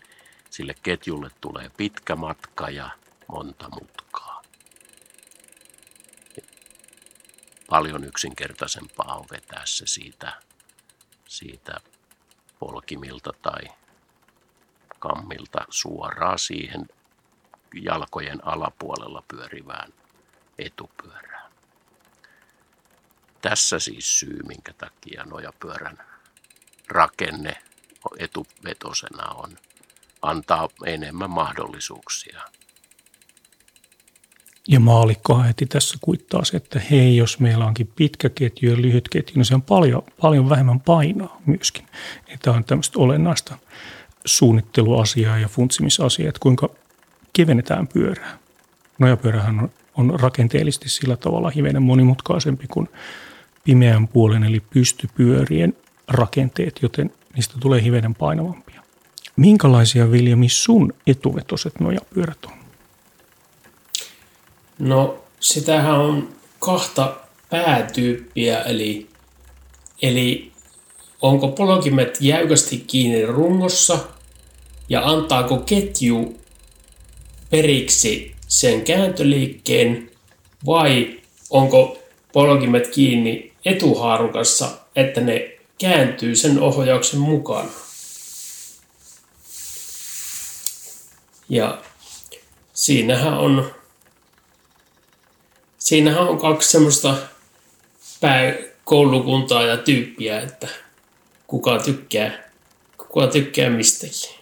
sille 0.50 0.76
ketjulle 0.84 1.30
tulee 1.42 1.72
pitkä 1.78 2.16
matka 2.16 2.70
ja 2.70 2.90
monta 3.28 3.70
mutkaa. 3.70 4.42
Paljon 7.70 8.04
yksinkertaisempaa 8.04 9.16
on 9.16 9.26
vetää 9.32 9.62
se 9.66 9.88
siitä, 9.88 10.42
siitä 11.28 11.78
polkimilta 12.60 13.34
tai 13.42 13.62
kammilta 15.02 15.66
suoraan 15.70 16.40
siihen 16.40 16.86
jalkojen 17.76 18.48
alapuolella 18.48 19.24
pyörivään 19.28 19.94
etupyörään. 20.60 21.52
Tässä 23.42 23.80
siis 23.80 24.20
syy, 24.20 24.40
minkä 24.48 24.74
takia 24.74 25.24
nojapyörän 25.26 25.98
rakenne 26.88 27.54
etuvetosena 28.18 29.34
on, 29.34 29.58
antaa 30.22 30.70
enemmän 30.86 31.30
mahdollisuuksia. 31.30 32.42
Ja 34.68 34.80
maalikko 34.80 35.44
heti 35.44 35.66
tässä 35.66 35.98
kuittaa 36.02 36.46
se, 36.46 36.58
että 36.58 36.80
hei, 36.80 37.18
jos 37.18 37.40
meillä 37.40 37.66
onkin 37.66 37.92
pitkä 37.96 38.30
ketju 38.30 38.70
ja 38.72 38.82
lyhyt 38.82 39.10
ketju, 39.10 39.34
niin 39.36 39.46
se 39.46 39.56
on 39.56 39.62
paljon, 39.62 40.04
paljon 40.22 40.50
vähemmän 40.50 40.80
painoa 40.80 41.42
myöskin. 41.46 41.88
Tämä 42.42 42.58
on 42.58 42.64
tämmöistä 42.64 43.00
olennaista 43.00 43.58
suunnitteluasiaa 44.26 45.40
ja 45.40 45.48
funtsimisasiaa, 45.48 46.30
että 46.30 46.40
kuinka 46.40 46.70
kevennetään 47.34 47.88
pyörää. 47.88 48.38
nojapyörähän 49.00 49.60
on, 49.60 49.70
on 49.98 50.20
rakenteellisesti 50.20 50.90
sillä 50.90 51.18
tavalla 51.18 51.50
hivenen 51.50 51.84
monimutkaisempi 51.84 52.68
kuin 52.68 52.90
pimeän 53.64 54.08
puolen 54.08 54.44
eli 54.44 54.60
pystypyörien 54.60 55.74
rakenteet, 56.08 56.80
joten 56.82 57.12
niistä 57.36 57.56
tulee 57.60 57.84
hivenen 57.84 58.16
painavampia. 58.16 58.82
Minkälaisia, 59.36 60.12
Viljami, 60.12 60.50
sun 60.50 60.94
etuvetoset 61.08 61.80
nojapyörät 61.80 62.46
on? 62.46 62.54
No, 64.80 65.24
sitähän 65.40 66.00
on 66.00 66.30
kahta 66.60 67.16
päätyyppiä, 67.50 68.62
eli, 68.62 69.10
eli 70.02 70.51
onko 71.22 71.48
polkimet 71.48 72.18
jäykästi 72.22 72.78
kiinni 72.78 73.26
rungossa 73.26 74.00
ja 74.90 75.02
antaako 75.06 75.58
ketju 75.58 76.38
periksi 77.50 78.36
sen 78.48 78.82
kääntöliikkeen 78.82 80.12
vai 80.66 81.20
onko 81.50 81.98
polkimet 82.34 82.88
kiinni 82.88 83.54
etuhaarukassa, 83.66 84.70
että 84.96 85.22
ne 85.22 85.58
kääntyy 85.78 86.36
sen 86.36 86.60
ohjauksen 86.60 87.20
mukana. 87.20 87.72
Ja 91.50 91.82
siinähän 92.74 93.38
on, 93.38 93.72
siinähän 95.78 96.28
on 96.28 96.38
kaksi 96.38 96.72
semmoista 96.72 97.18
pääkoulukuntaa 98.22 99.64
ja 99.64 99.78
tyyppiä, 99.78 100.42
että 100.42 100.68
kuka 101.52 101.80
tykkää, 101.80 102.32
kuka 102.98 103.28
tykkää 103.28 103.70
mistäkin. 103.70 104.36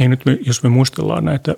Ei 0.00 0.08
nyt, 0.08 0.24
me, 0.24 0.38
jos 0.46 0.62
me 0.62 0.68
muistellaan 0.68 1.24
näitä 1.24 1.54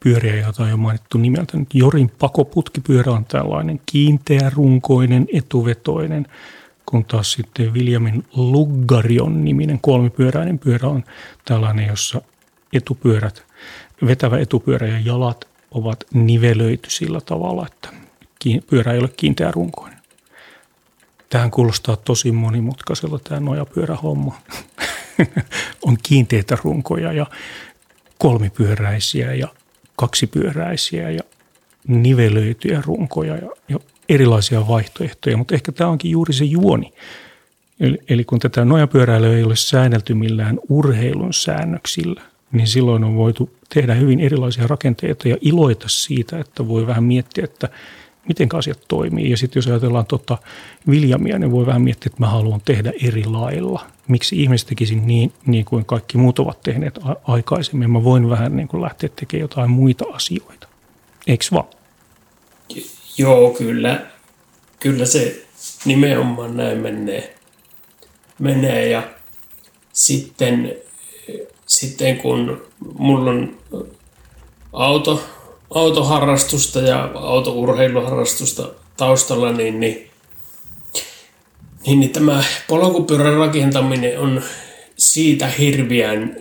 pyöriä, 0.00 0.36
joita 0.36 0.62
on 0.62 0.70
jo 0.70 0.76
mainittu 0.76 1.18
nimeltä, 1.18 1.56
nyt 1.56 1.74
Jorin 1.74 2.10
pakoputkipyörä 2.18 3.12
on 3.12 3.24
tällainen 3.24 3.80
kiinteä, 3.86 4.50
runkoinen, 4.54 5.26
etuvetoinen, 5.32 6.26
kun 6.86 7.04
taas 7.04 7.32
sitten 7.32 7.74
Williamin 7.74 8.24
Luggarion 8.36 9.44
niminen 9.44 9.78
kolmipyöräinen 9.80 10.58
pyörä 10.58 10.88
on 10.88 11.04
tällainen, 11.44 11.86
jossa 11.86 12.20
etupyörät, 12.72 13.44
vetävä 14.06 14.38
etupyörä 14.38 14.86
ja 14.86 14.98
jalat 14.98 15.48
ovat 15.70 16.04
nivelöity 16.14 16.90
sillä 16.90 17.20
tavalla, 17.20 17.66
että 17.66 17.88
pyörä 18.70 18.92
ei 18.92 18.98
ole 18.98 19.08
kiinteä 19.16 19.50
runkoinen. 19.50 19.93
Tähän 21.34 21.50
kuulostaa 21.50 21.96
tosi 21.96 22.32
monimutkaiselta 22.32 23.18
tämä 23.18 23.40
nojapyörähomma. 23.40 24.38
on 25.86 25.96
kiinteitä 26.02 26.58
runkoja 26.64 27.12
ja 27.12 27.26
kolmipyöräisiä 28.18 29.34
ja 29.34 29.48
kaksipyöräisiä 29.96 31.10
ja 31.10 31.20
nivelöityjä 31.86 32.82
runkoja 32.86 33.36
ja, 33.36 33.50
ja 33.68 33.78
erilaisia 34.08 34.68
vaihtoehtoja, 34.68 35.36
mutta 35.36 35.54
ehkä 35.54 35.72
tämä 35.72 35.90
onkin 35.90 36.10
juuri 36.10 36.32
se 36.32 36.44
juoni. 36.44 36.92
Eli, 37.80 37.98
eli 38.08 38.24
kun 38.24 38.38
tätä 38.38 38.64
nojapyöräilyä 38.64 39.36
ei 39.36 39.44
ole 39.44 39.56
säännelty 39.56 40.14
millään 40.14 40.58
urheilun 40.68 41.34
säännöksillä, 41.34 42.22
niin 42.52 42.66
silloin 42.66 43.04
on 43.04 43.16
voitu 43.16 43.50
tehdä 43.74 43.94
hyvin 43.94 44.20
erilaisia 44.20 44.66
rakenteita 44.66 45.28
ja 45.28 45.36
iloita 45.40 45.88
siitä, 45.88 46.38
että 46.38 46.68
voi 46.68 46.86
vähän 46.86 47.04
miettiä, 47.04 47.44
että 47.44 47.68
miten 48.28 48.48
asiat 48.52 48.80
toimii. 48.88 49.30
Ja 49.30 49.36
sitten 49.36 49.60
jos 49.60 49.66
ajatellaan 49.66 50.06
tota 50.06 50.38
Viljamia, 50.90 51.38
niin 51.38 51.50
voi 51.50 51.66
vähän 51.66 51.82
miettiä, 51.82 52.06
että 52.06 52.20
mä 52.20 52.28
haluan 52.28 52.60
tehdä 52.64 52.92
eri 53.02 53.24
lailla. 53.24 53.86
Miksi 54.08 54.42
ihmiset 54.42 54.68
tekisi 54.68 54.94
niin, 54.94 55.32
niin 55.46 55.64
kuin 55.64 55.84
kaikki 55.84 56.18
muut 56.18 56.38
ovat 56.38 56.62
tehneet 56.62 56.98
aikaisemmin. 57.24 57.90
Mä 57.90 58.04
voin 58.04 58.30
vähän 58.30 58.56
niin 58.56 58.68
kuin 58.68 58.82
lähteä 58.82 59.08
tekemään 59.16 59.40
jotain 59.40 59.70
muita 59.70 60.04
asioita. 60.12 60.68
Eikö 61.26 61.44
vaan? 61.52 61.68
Joo, 63.18 63.50
kyllä. 63.50 64.06
Kyllä 64.80 65.06
se 65.06 65.46
nimenomaan 65.84 66.56
näin 66.56 66.78
menee. 66.78 67.34
menee. 68.38 68.88
Ja 68.88 69.02
sitten, 69.92 70.76
sitten 71.66 72.18
kun 72.18 72.62
mulla 72.98 73.30
on 73.30 73.56
auto, 74.72 75.24
autoharrastusta 75.74 76.80
ja 76.80 77.10
autourheiluharrastusta 77.14 78.68
taustalla, 78.96 79.52
niin, 79.52 79.80
niin, 79.80 80.10
niin, 81.86 82.00
niin 82.00 82.10
tämä 82.10 82.44
polkupyörän 82.68 83.34
rakentaminen 83.34 84.18
on 84.18 84.42
siitä 84.96 85.46
hirveän, 85.46 86.36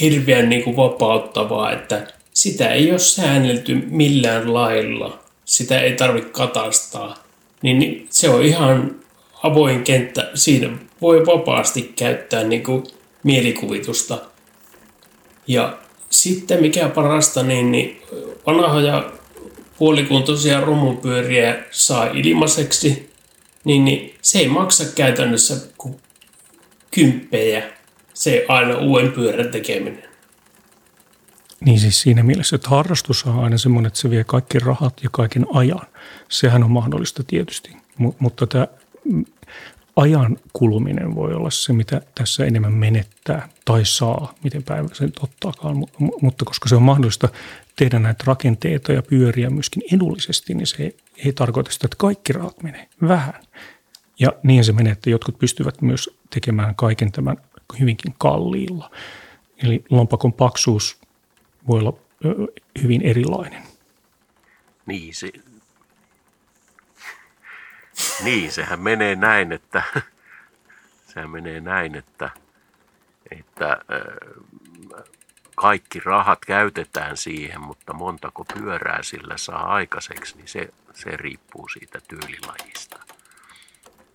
hirveän 0.00 0.48
niin 0.48 0.62
kuin 0.64 0.76
vapauttavaa, 0.76 1.72
että 1.72 2.06
sitä 2.34 2.68
ei 2.68 2.90
ole 2.90 2.98
säännelty 2.98 3.74
millään 3.74 4.54
lailla. 4.54 5.18
Sitä 5.44 5.80
ei 5.80 5.92
tarvitse 5.92 6.30
katastaa. 6.30 7.16
Niin, 7.62 7.78
niin 7.78 8.06
se 8.10 8.30
on 8.30 8.42
ihan 8.42 8.96
avoin 9.42 9.82
kenttä. 9.84 10.30
Siinä 10.34 10.70
voi 11.00 11.26
vapaasti 11.26 11.92
käyttää 11.96 12.44
niin 12.44 12.62
kuin 12.62 12.84
mielikuvitusta. 13.22 14.18
Ja 15.46 15.78
sitten 16.14 16.60
mikä 16.60 16.88
parasta, 16.88 17.42
niin, 17.42 17.72
niin 17.72 18.02
vanhoja 18.46 19.12
puolikuntoisia 19.78 20.60
rumupyöriä 20.60 21.64
saa 21.70 22.06
ilmaiseksi, 22.06 23.10
niin, 23.64 23.84
niin 23.84 24.14
se 24.22 24.38
ei 24.38 24.48
maksa 24.48 24.84
käytännössä 24.94 25.54
kuin 25.78 25.96
kymppejä 26.90 27.62
se 28.14 28.44
aina 28.48 28.78
uuden 28.78 29.12
pyörän 29.12 29.48
tekeminen. 29.50 30.02
Niin 31.60 31.80
siis 31.80 32.00
siinä 32.00 32.22
mielessä, 32.22 32.56
että 32.56 32.68
harrastus 32.68 33.24
on 33.24 33.44
aina 33.44 33.58
semmoinen, 33.58 33.86
että 33.86 34.00
se 34.00 34.10
vie 34.10 34.24
kaikki 34.24 34.58
rahat 34.58 35.00
ja 35.02 35.08
kaiken 35.12 35.46
ajan. 35.52 35.86
Sehän 36.28 36.64
on 36.64 36.70
mahdollista 36.70 37.22
tietysti, 37.24 37.76
M- 37.98 38.08
mutta 38.18 38.46
tämä 38.46 38.66
ajan 39.96 40.36
kuluminen 40.52 41.14
voi 41.14 41.34
olla 41.34 41.50
se, 41.50 41.72
mitä 41.72 42.00
tässä 42.14 42.44
enemmän 42.44 42.72
menettää 42.72 43.48
tai 43.64 43.84
saa, 43.84 44.34
miten 44.44 44.62
päivä 44.62 44.88
sen 44.92 45.12
ottaakaan. 45.20 45.76
Mutta 46.22 46.44
koska 46.44 46.68
se 46.68 46.76
on 46.76 46.82
mahdollista 46.82 47.28
tehdä 47.76 47.98
näitä 47.98 48.24
rakenteita 48.26 48.92
ja 48.92 49.02
pyöriä 49.02 49.50
myöskin 49.50 49.82
edullisesti, 49.92 50.54
niin 50.54 50.66
se 50.66 50.96
ei 51.16 51.32
tarkoita 51.32 51.72
sitä, 51.72 51.86
että 51.86 51.96
kaikki 51.98 52.32
rahat 52.32 52.62
menee 52.62 52.88
vähän. 53.08 53.42
Ja 54.18 54.32
niin 54.42 54.64
se 54.64 54.72
menee, 54.72 54.92
että 54.92 55.10
jotkut 55.10 55.38
pystyvät 55.38 55.82
myös 55.82 56.10
tekemään 56.30 56.74
kaiken 56.74 57.12
tämän 57.12 57.36
hyvinkin 57.80 58.14
kalliilla. 58.18 58.90
Eli 59.62 59.84
lompakon 59.90 60.32
paksuus 60.32 60.98
voi 61.68 61.80
olla 61.80 61.98
hyvin 62.82 63.02
erilainen. 63.02 63.62
Niin, 64.86 65.14
se, 65.14 65.30
niin, 68.22 68.52
sehän 68.52 68.80
menee 68.80 69.16
näin, 69.16 69.52
että 69.52 69.82
sehän 71.14 71.30
menee 71.30 71.60
näin, 71.60 71.94
että, 71.94 72.30
että 73.30 73.78
kaikki 75.54 76.00
rahat 76.00 76.38
käytetään 76.46 77.16
siihen, 77.16 77.60
mutta 77.60 77.92
montako 77.92 78.44
pyörää 78.44 79.02
sillä 79.02 79.36
saa 79.36 79.74
aikaiseksi, 79.74 80.36
niin 80.36 80.48
se, 80.48 80.68
se 80.94 81.16
riippuu 81.16 81.68
siitä 81.68 81.98
tyylilajista. 82.08 82.98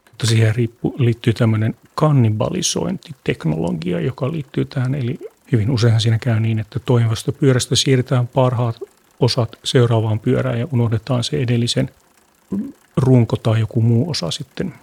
Mutta 0.05 0.27
siihen 0.27 0.55
riippuu, 0.55 0.95
liittyy 0.97 1.33
tämmöinen 1.33 1.75
kannibalisointiteknologia, 1.95 3.99
joka 3.99 4.31
liittyy 4.31 4.65
tähän. 4.65 4.95
Eli 4.95 5.19
hyvin 5.51 5.71
useinhan 5.71 6.01
siinä 6.01 6.19
käy 6.19 6.39
niin, 6.39 6.59
että 6.59 6.79
toimivasta 6.79 7.31
pyörästä 7.31 7.75
siirretään 7.75 8.27
parhaat 8.27 8.77
osat 9.19 9.59
seuraavaan 9.63 10.19
pyörään 10.19 10.59
ja 10.59 10.67
unohdetaan 10.71 11.23
se 11.23 11.38
edellisen 11.38 11.89
runko 12.99 13.35
tai 13.35 13.59
joku 13.59 13.81
muu 13.81 14.09
osa 14.09 14.31
sitten 14.31 14.73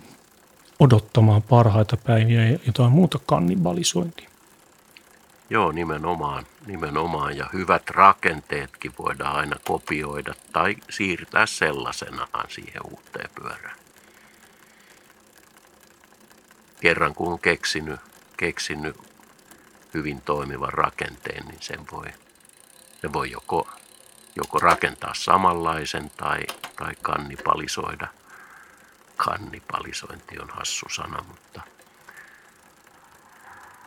odottamaan 0.81 1.43
parhaita 1.43 1.97
päiviä 1.97 2.49
ja 2.49 2.59
jotain 2.67 2.93
muuta 2.93 3.19
kannibalisointia. 3.27 4.31
Joo, 5.51 5.73
nimenomaan, 5.73 6.47
nimenomaan. 6.67 7.37
Ja 7.37 7.47
hyvät 7.53 7.91
rakenteetkin 7.91 8.93
voidaan 8.99 9.37
aina 9.37 9.57
kopioida 9.65 10.35
tai 10.53 10.77
siirtää 10.91 11.47
sellaisenaan 11.47 12.51
siihen 12.51 12.83
uuteen 12.91 13.31
pyörään. 13.35 13.77
Kerran 16.81 17.15
kun 17.15 17.33
on 17.33 17.39
keksinyt, 17.39 18.01
keksinyt 18.37 18.97
hyvin 19.95 20.21
toimivan 20.21 20.73
rakenteen, 20.73 21.47
niin 21.47 21.63
sen 21.63 21.81
voi, 21.93 22.07
se 23.01 23.13
voi 23.13 23.31
joko 23.31 23.69
joko 24.37 24.59
rakentaa 24.59 25.15
samanlaisen 25.15 26.11
tai, 26.17 26.41
tai 26.77 26.93
kannipalisoida. 27.03 28.09
Kannipalisointi 29.17 30.39
on 30.39 30.51
hassu 30.51 30.87
sana, 30.89 31.25
mutta 31.29 31.61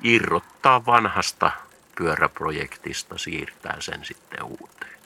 irrottaa 0.03 0.85
vanhasta 0.85 1.51
pyöräprojektista, 1.97 3.17
siirtää 3.17 3.77
sen 3.79 4.05
sitten 4.05 4.43
uuteen. 4.43 4.99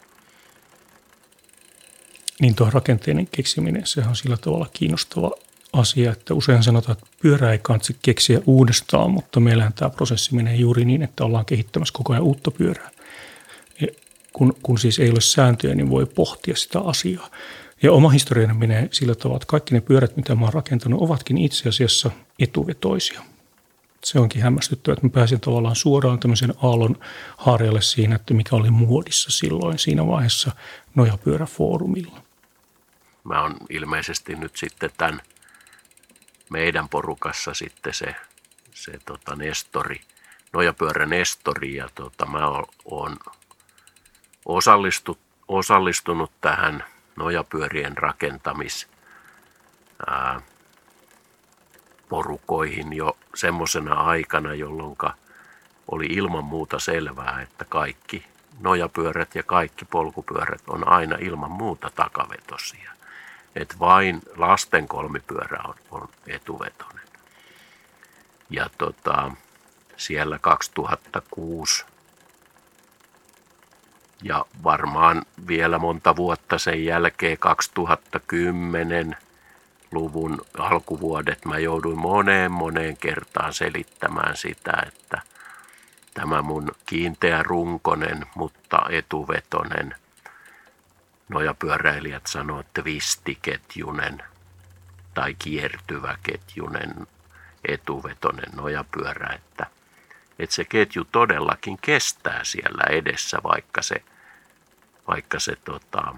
Niin 2.40 2.56
tuo 2.56 2.70
rakenteiden 2.70 3.28
keksiminen, 3.28 3.88
se 3.88 4.02
on 4.02 4.16
sillä 4.16 4.38
tavalla 4.38 4.68
kiinnostava 4.74 5.32
asia, 5.74 6.12
että 6.12 6.34
usein 6.34 6.64
sanotaan, 6.64 6.98
että 6.98 7.18
pyörä 7.22 7.52
ei 7.52 7.60
kansi 7.60 7.98
keksiä 8.02 8.42
uudestaan, 8.46 9.12
mutta 9.12 9.40
meillähän 9.40 9.74
tämä 9.74 9.90
prosessi 9.90 10.36
menee 10.36 10.56
juuri 10.56 10.86
niin, 10.86 11.04
että 11.04 11.26
ollaan 11.26 11.46
kehittämässä 11.46 11.94
koko 11.94 12.14
ajan 12.14 12.24
uutta 12.24 12.52
pyörää 12.52 12.90
kun, 14.34 14.56
kun 14.64 14.80
siis 14.80 15.00
ei 15.00 15.10
ole 15.10 15.22
sääntöjä, 15.22 15.76
niin 15.76 15.90
voi 15.90 16.06
pohtia 16.06 16.56
sitä 16.56 16.80
asiaa. 16.80 17.30
Ja 17.84 17.92
oma 17.92 18.10
historiani 18.10 18.54
menee 18.54 18.88
sillä 18.92 19.16
tavalla, 19.16 19.38
että 19.38 19.48
kaikki 19.48 19.74
ne 19.74 19.82
pyörät, 19.82 20.18
mitä 20.18 20.36
mä 20.36 20.46
oon 20.46 20.54
rakentanut, 20.54 21.02
ovatkin 21.02 21.38
itse 21.38 21.70
asiassa 21.70 22.12
etuvetoisia. 22.40 23.22
Se 24.04 24.20
onkin 24.20 24.42
hämmästyttävää, 24.42 24.94
että 24.94 25.06
mä 25.06 25.12
pääsin 25.12 25.40
tavallaan 25.40 25.76
suoraan 25.76 26.20
tämmöisen 26.20 26.54
aallon 26.64 26.98
harjalle 27.38 27.82
siinä, 27.82 28.16
että 28.16 28.34
mikä 28.34 28.56
oli 28.56 28.70
muodissa 28.70 29.32
silloin 29.32 29.80
siinä 29.80 30.08
vaiheessa 30.08 30.52
nojapyöräfoorumilla. 30.96 32.22
Mä 33.24 33.42
oon 33.42 33.58
ilmeisesti 33.70 34.36
nyt 34.36 34.58
sitten 34.58 34.90
tämän 34.98 35.22
meidän 36.50 36.90
porukassa 36.90 37.54
sitten 37.54 37.94
se, 37.94 38.16
se 38.74 39.00
tota 39.06 39.36
Nestori, 39.36 40.02
nojapyörä 40.54 41.06
Nestori 41.06 41.76
ja 41.76 41.90
tota, 41.96 42.26
mä 42.26 42.48
oon 42.86 43.18
osallistu, 44.46 45.18
osallistunut 45.48 46.32
tähän 46.42 46.84
nojapyörien 47.16 47.98
rakentamis 47.98 48.88
ää, 50.08 50.42
porukoihin 52.10 52.94
jo 52.94 53.18
semmoisena 53.36 53.94
aikana, 53.94 54.54
jolloin 54.54 54.96
oli 55.88 56.06
ilman 56.06 56.44
muuta 56.44 56.80
selvää, 56.80 57.42
että 57.42 57.66
kaikki 57.66 58.26
nojapyörät 58.60 59.36
ja 59.36 59.44
kaikki 59.44 59.86
polkupyörät 59.86 60.62
on 60.68 60.88
aina 60.88 61.18
ilman 61.20 61.52
muuta 61.52 61.92
takavetosia. 61.96 62.92
Että 63.56 63.76
vain 63.80 64.22
lasten 64.36 64.88
kolmipyörä 64.88 65.60
on, 65.68 65.76
on 65.92 66.10
etuvetoinen. 66.28 67.08
Ja 68.50 68.70
tota, 68.78 69.32
siellä 69.98 70.40
2006 70.40 71.86
ja 74.24 74.46
varmaan 74.64 75.22
vielä 75.48 75.80
monta 75.80 76.16
vuotta 76.16 76.58
sen 76.58 76.86
jälkeen 76.86 77.38
2010 77.38 79.18
luvun 79.92 80.42
alkuvuodet 80.58 81.46
mä 81.46 81.58
jouduin 81.58 81.98
moneen 81.98 82.52
moneen 82.52 82.98
kertaan 82.98 83.54
selittämään 83.54 84.38
sitä, 84.38 84.74
että 84.88 85.22
tämä 86.14 86.42
mun 86.42 86.72
kiinteä 86.86 87.44
runkonen, 87.44 88.26
mutta 88.36 88.82
etuvetonen, 88.90 89.96
nojapyöräilijät 91.30 92.28
sanoo, 92.28 92.60
että 92.60 92.84
vistiketjunen 92.84 94.24
tai 95.14 95.36
kiertyvä 95.40 96.18
ketjunen 96.24 97.08
etuvetonen 97.68 98.52
nojapyörä, 98.56 99.34
että, 99.36 99.66
että 100.40 100.56
se 100.56 100.66
ketju 100.66 101.06
todellakin 101.12 101.78
kestää 101.82 102.44
siellä 102.44 102.84
edessä, 102.90 103.38
vaikka 103.44 103.82
se, 103.82 104.04
vaikka 105.08 105.40
se 105.40 105.56
tota, 105.56 106.16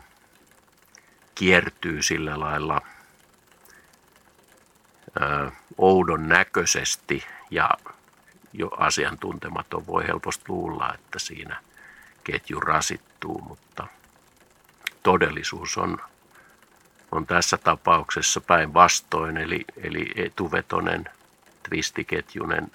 kiertyy 1.35 2.01
sillä 2.01 2.39
lailla– 2.39 2.81
oudon 5.77 6.27
näköisesti 6.27 7.25
ja 7.51 7.69
jo 8.53 8.67
asiantuntematon 8.67 9.87
voi 9.87 10.07
helposti 10.07 10.43
luulla, 10.47 10.93
että 10.93 11.19
siinä 11.19 11.59
ketju 12.23 12.59
rasittuu, 12.59 13.41
mutta 13.41 13.87
todellisuus 15.03 15.77
on, 15.77 15.97
on 17.11 17.25
tässä 17.25 17.57
tapauksessa 17.57 18.41
päinvastoin, 18.41 19.37
eli, 19.37 19.65
eli 19.77 20.11
etuvetonen 20.15 21.09
twistiketjunen 21.69 22.71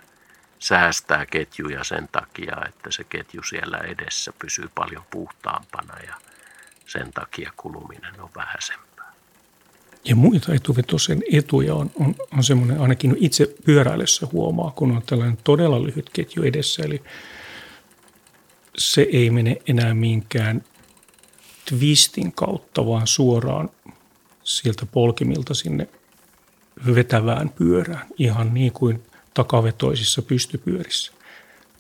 säästää 0.60 1.26
ketjuja 1.26 1.84
sen 1.84 2.08
takia, 2.12 2.56
että 2.68 2.90
se 2.90 3.04
ketju 3.04 3.42
siellä 3.42 3.78
edessä 3.78 4.32
pysyy 4.38 4.70
paljon 4.74 5.02
puhtaampana 5.10 5.94
ja 6.06 6.14
sen 6.86 7.12
takia 7.12 7.52
kuluminen 7.56 8.20
on 8.20 8.30
vähäisempää. 8.36 9.12
Ja 10.04 10.16
muita 10.16 10.54
etuvetosen 10.54 11.22
etuja 11.32 11.74
on, 11.74 11.90
on, 11.94 12.14
on 12.36 12.44
semmoinen, 12.44 12.80
ainakin 12.80 13.16
itse 13.20 13.54
pyöräillessä 13.64 14.26
huomaa, 14.32 14.70
kun 14.70 14.90
on 14.90 15.02
tällainen 15.06 15.38
todella 15.44 15.82
lyhyt 15.82 16.10
ketju 16.12 16.42
edessä, 16.42 16.82
eli 16.82 17.02
se 18.78 19.06
ei 19.12 19.30
mene 19.30 19.56
enää 19.66 19.94
minkään 19.94 20.64
twistin 21.68 22.32
kautta, 22.32 22.86
vaan 22.86 23.06
suoraan 23.06 23.70
sieltä 24.42 24.86
polkimilta 24.86 25.54
sinne 25.54 25.88
vetävään 26.94 27.48
pyörään, 27.48 28.06
ihan 28.18 28.54
niin 28.54 28.72
kuin 28.72 29.02
takavetoisissa 29.34 30.22
pystypyörissä 30.22 31.12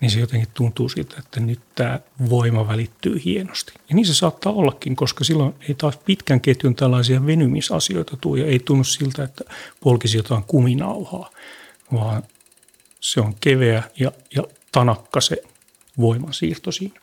niin 0.00 0.10
se 0.10 0.20
jotenkin 0.20 0.48
tuntuu 0.54 0.88
siltä, 0.88 1.16
että 1.18 1.40
nyt 1.40 1.60
tämä 1.74 2.00
voima 2.30 2.68
välittyy 2.68 3.20
hienosti. 3.24 3.72
Ja 3.88 3.94
niin 3.94 4.06
se 4.06 4.14
saattaa 4.14 4.52
ollakin, 4.52 4.96
koska 4.96 5.24
silloin 5.24 5.54
ei 5.68 5.74
taas 5.74 5.96
pitkän 5.96 6.40
ketjun 6.40 6.74
tällaisia 6.74 7.26
venymisasioita 7.26 8.16
tule 8.20 8.40
ja 8.40 8.46
ei 8.46 8.58
tunnu 8.58 8.84
siltä, 8.84 9.24
että 9.24 9.44
polkisi 9.80 10.16
jotain 10.16 10.44
kuminauhaa, 10.44 11.30
vaan 11.92 12.22
se 13.00 13.20
on 13.20 13.34
keveä 13.40 13.82
ja, 14.00 14.12
ja 14.36 14.42
tanakka 14.72 15.20
se 15.20 15.42
voimansiirto 16.00 16.72
siinä. 16.72 17.00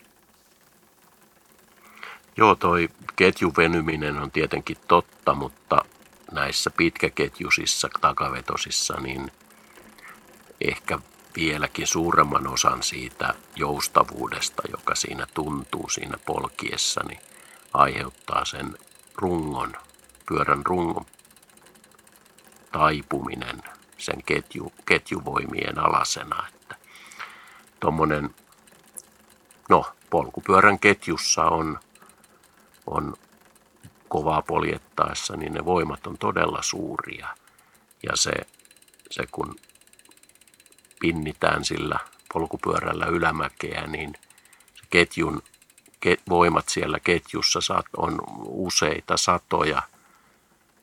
Joo, 2.36 2.54
toi 2.54 2.88
ketjuvenyminen 3.16 4.18
on 4.18 4.30
tietenkin 4.30 4.76
totta, 4.88 5.34
mutta 5.34 5.84
näissä 6.32 6.70
pitkäketjusissa 6.70 7.88
takavetosissa 8.00 9.00
niin 9.00 9.30
ehkä 10.60 10.98
vieläkin 11.36 11.86
suuremman 11.86 12.46
osan 12.46 12.82
siitä 12.82 13.34
joustavuudesta, 13.56 14.62
joka 14.70 14.94
siinä 14.94 15.26
tuntuu 15.34 15.88
siinä 15.88 16.18
polkiessa, 16.26 17.00
niin 17.08 17.20
aiheuttaa 17.74 18.44
sen 18.44 18.78
rungon, 19.16 19.72
pyörän 20.28 20.66
rungon 20.66 21.06
taipuminen 22.72 23.62
sen 23.98 24.22
ketju, 24.26 24.72
ketjuvoimien 24.86 25.78
alasena. 25.78 26.48
Että 26.48 26.76
tommonen, 27.80 28.34
no, 29.68 29.86
polkupyörän 30.10 30.78
ketjussa 30.78 31.44
on, 31.44 31.78
on 32.86 33.16
kovaa 34.08 34.42
poljettaessa, 34.42 35.36
niin 35.36 35.52
ne 35.52 35.64
voimat 35.64 36.06
on 36.06 36.18
todella 36.18 36.62
suuria. 36.62 37.28
Ja 38.02 38.16
se, 38.16 38.32
se 39.10 39.22
kun 39.32 39.56
pinnitään 41.00 41.64
sillä 41.64 41.98
polkupyörällä 42.32 43.06
ylämäkeä, 43.06 43.86
niin 43.86 44.12
se 44.74 44.82
ketjun 44.90 45.42
ket, 46.00 46.20
voimat 46.28 46.68
siellä 46.68 47.00
ketjussa 47.00 47.82
on 47.96 48.18
useita 48.44 49.16
satoja 49.16 49.82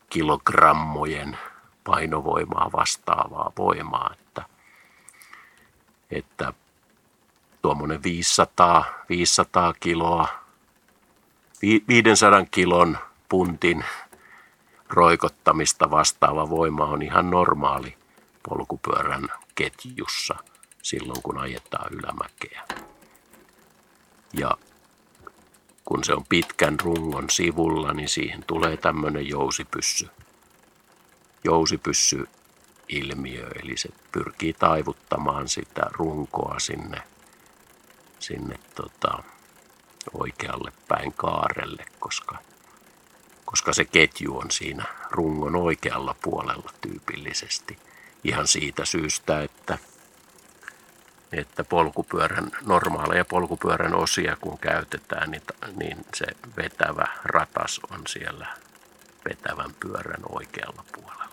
kilogrammojen 0.10 1.38
painovoimaa 1.84 2.69
vastaavaa 2.73 3.51
voimaa, 3.58 4.12
että, 4.13 4.45
että 6.12 6.54
tuommoinen 7.62 8.04
500, 8.04 8.86
500 9.10 9.73
kiloa, 9.80 10.28
500 11.88 12.45
kilon 12.51 12.97
puntin 13.30 13.86
roikottamista 14.89 15.91
vastaava 15.91 16.49
voima 16.49 16.86
on 16.86 17.01
ihan 17.01 17.30
normaali 17.30 17.97
polkupyörän 18.49 19.28
ketjussa 19.56 20.36
silloin, 20.82 21.22
kun 21.22 21.38
ajetaan 21.38 21.94
ylämäkeä. 21.94 22.63
Ja 24.34 24.58
kun 25.86 26.04
se 26.04 26.13
on 26.13 26.26
pitkän 26.30 26.80
rungon 26.80 27.30
sivulla, 27.30 27.94
niin 27.94 28.10
siihen 28.10 28.44
tulee 28.48 28.78
tämmöinen 28.78 29.28
jousipyssy. 29.28 30.10
Jousipyssy 31.44 32.28
ilmiö, 32.89 33.50
eli 33.63 33.78
se 33.78 33.89
pyrkii 34.12 34.54
taivuttamaan 34.54 35.48
sitä 35.48 35.82
runkoa 35.91 36.60
sinne, 36.60 37.02
sinne 38.20 38.60
tota, 38.76 39.24
oikealle 40.13 40.72
päin 40.88 41.13
kaarelle, 41.13 41.86
koska, 42.00 42.38
koska 43.46 43.74
se 43.74 43.86
ketju 43.86 44.38
on 44.38 44.52
siinä 44.52 44.86
rungon 45.12 45.56
oikealla 45.56 46.15
puolella 46.22 46.72
tyypillisesti– 46.82 47.78
ihan 48.26 48.48
siitä 48.48 48.86
syystä, 48.86 49.42
että, 49.42 49.78
että 51.32 51.64
polkupyörän, 51.64 52.52
normaaleja 52.66 53.26
polkupyörän 53.26 53.96
osia 53.96 54.38
kun 54.42 54.58
käytetään, 54.58 55.32
niin, 55.32 55.42
niin 55.76 55.98
se 56.16 56.26
vetävä 56.58 57.08
ratas 57.24 57.82
on 57.92 58.02
siellä 58.08 58.48
vetävän 59.30 59.72
pyörän 59.80 60.22
oikealla 60.30 60.84
puolella. 60.92 61.26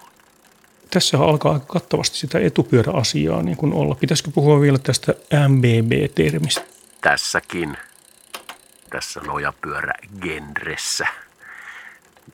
Tässä 0.91 1.19
alkaa 1.19 1.53
aika 1.53 1.67
kattavasti 1.67 2.17
sitä 2.17 2.39
etupyöräasiaa 2.39 3.43
niin 3.43 3.57
kuin 3.57 3.73
olla. 3.73 3.95
Pitäisikö 3.95 4.31
puhua 4.35 4.61
vielä 4.61 4.79
tästä 4.79 5.15
MBB-termistä? 5.49 6.63
Tässäkin, 7.01 7.77
tässä 8.91 9.21
nojapyörä-genressä, 9.21 11.07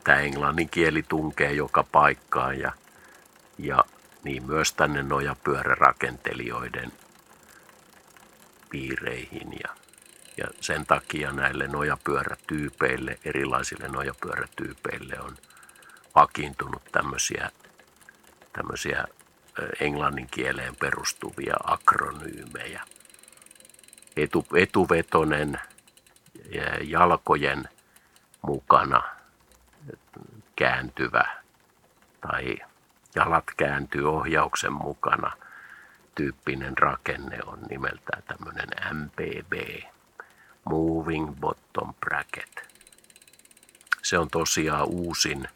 tämä 0.04 0.18
englannin 0.18 0.68
kieli 0.68 1.02
tunkee 1.08 1.52
joka 1.52 1.84
paikkaan 1.92 2.58
ja, 2.58 2.72
ja 3.58 3.84
niin 4.24 4.46
myös 4.46 4.72
tänne 4.72 5.02
nojapyörärakentelijoiden 5.02 6.92
piireihin. 8.70 9.52
Ja, 9.62 9.74
Ja 10.36 10.46
sen 10.60 10.86
takia 10.86 11.32
näille 11.32 11.66
nojapyörätyypeille, 11.66 13.18
erilaisille 13.24 13.88
nojapyörätyypeille 13.88 15.20
on 15.20 15.36
vakiintunut 16.14 16.82
tämmöisiä, 16.92 17.50
tämmöisiä 18.52 19.04
englannin 19.80 20.28
kieleen 20.30 20.76
perustuvia 20.76 21.54
akronyymejä. 21.64 22.82
Etu, 24.16 24.46
etuvetonen 24.56 25.60
jalkojen 26.82 27.68
mukana 28.42 29.02
kääntyvä 30.56 31.24
tai 32.20 32.58
jalat 33.18 33.44
kääntyy 33.56 34.14
ohjauksen 34.14 34.72
mukana 34.72 35.32
tyyppinen 36.14 36.78
rakenne 36.78 37.38
on 37.46 37.58
nimeltään 37.70 38.22
tämmöinen 38.22 38.68
MBB, 38.94 39.52
Moving 40.64 41.34
Bottom 41.40 41.94
Bracket. 41.94 42.68
Se 44.02 44.18
on 44.18 44.30
tosiaan 44.30 44.86
uusin, 44.88 45.48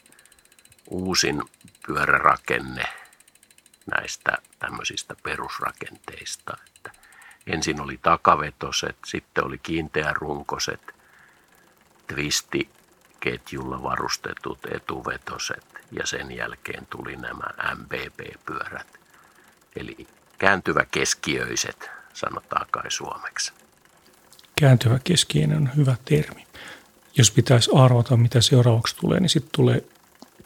uusin 0.91 1.43
pyörärakenne 1.87 2.85
näistä 3.87 4.39
tämmöisistä 4.59 5.15
perusrakenteista. 5.23 6.57
Että 6.67 6.91
ensin 7.47 7.81
oli 7.81 7.99
takavetoset, 8.03 8.97
sitten 9.07 9.45
oli 9.45 9.59
kiinteärunkoset, 9.59 10.95
twisti 12.07 12.71
ketjulla 13.21 13.83
varustetut 13.83 14.59
etuvetoset 14.75 15.82
ja 15.93 16.07
sen 16.07 16.37
jälkeen 16.37 16.87
tuli 16.91 17.17
nämä 17.17 17.75
MBB-pyörät. 17.75 18.87
Eli 19.77 20.07
kääntyvä 20.39 20.87
keskiöiset, 20.91 21.91
sanotaan 22.15 22.67
kai 22.71 22.91
suomeksi. 22.91 23.53
Kääntyvä 24.57 24.99
keskiöinen 25.05 25.57
on 25.57 25.71
hyvä 25.77 25.97
termi. 26.05 26.47
Jos 27.17 27.31
pitäisi 27.31 27.71
arvata, 27.75 28.17
mitä 28.17 28.41
seuraavaksi 28.41 28.97
tulee, 28.97 29.21
niin 29.21 29.31
sitten 29.31 29.53
tulee 29.53 29.85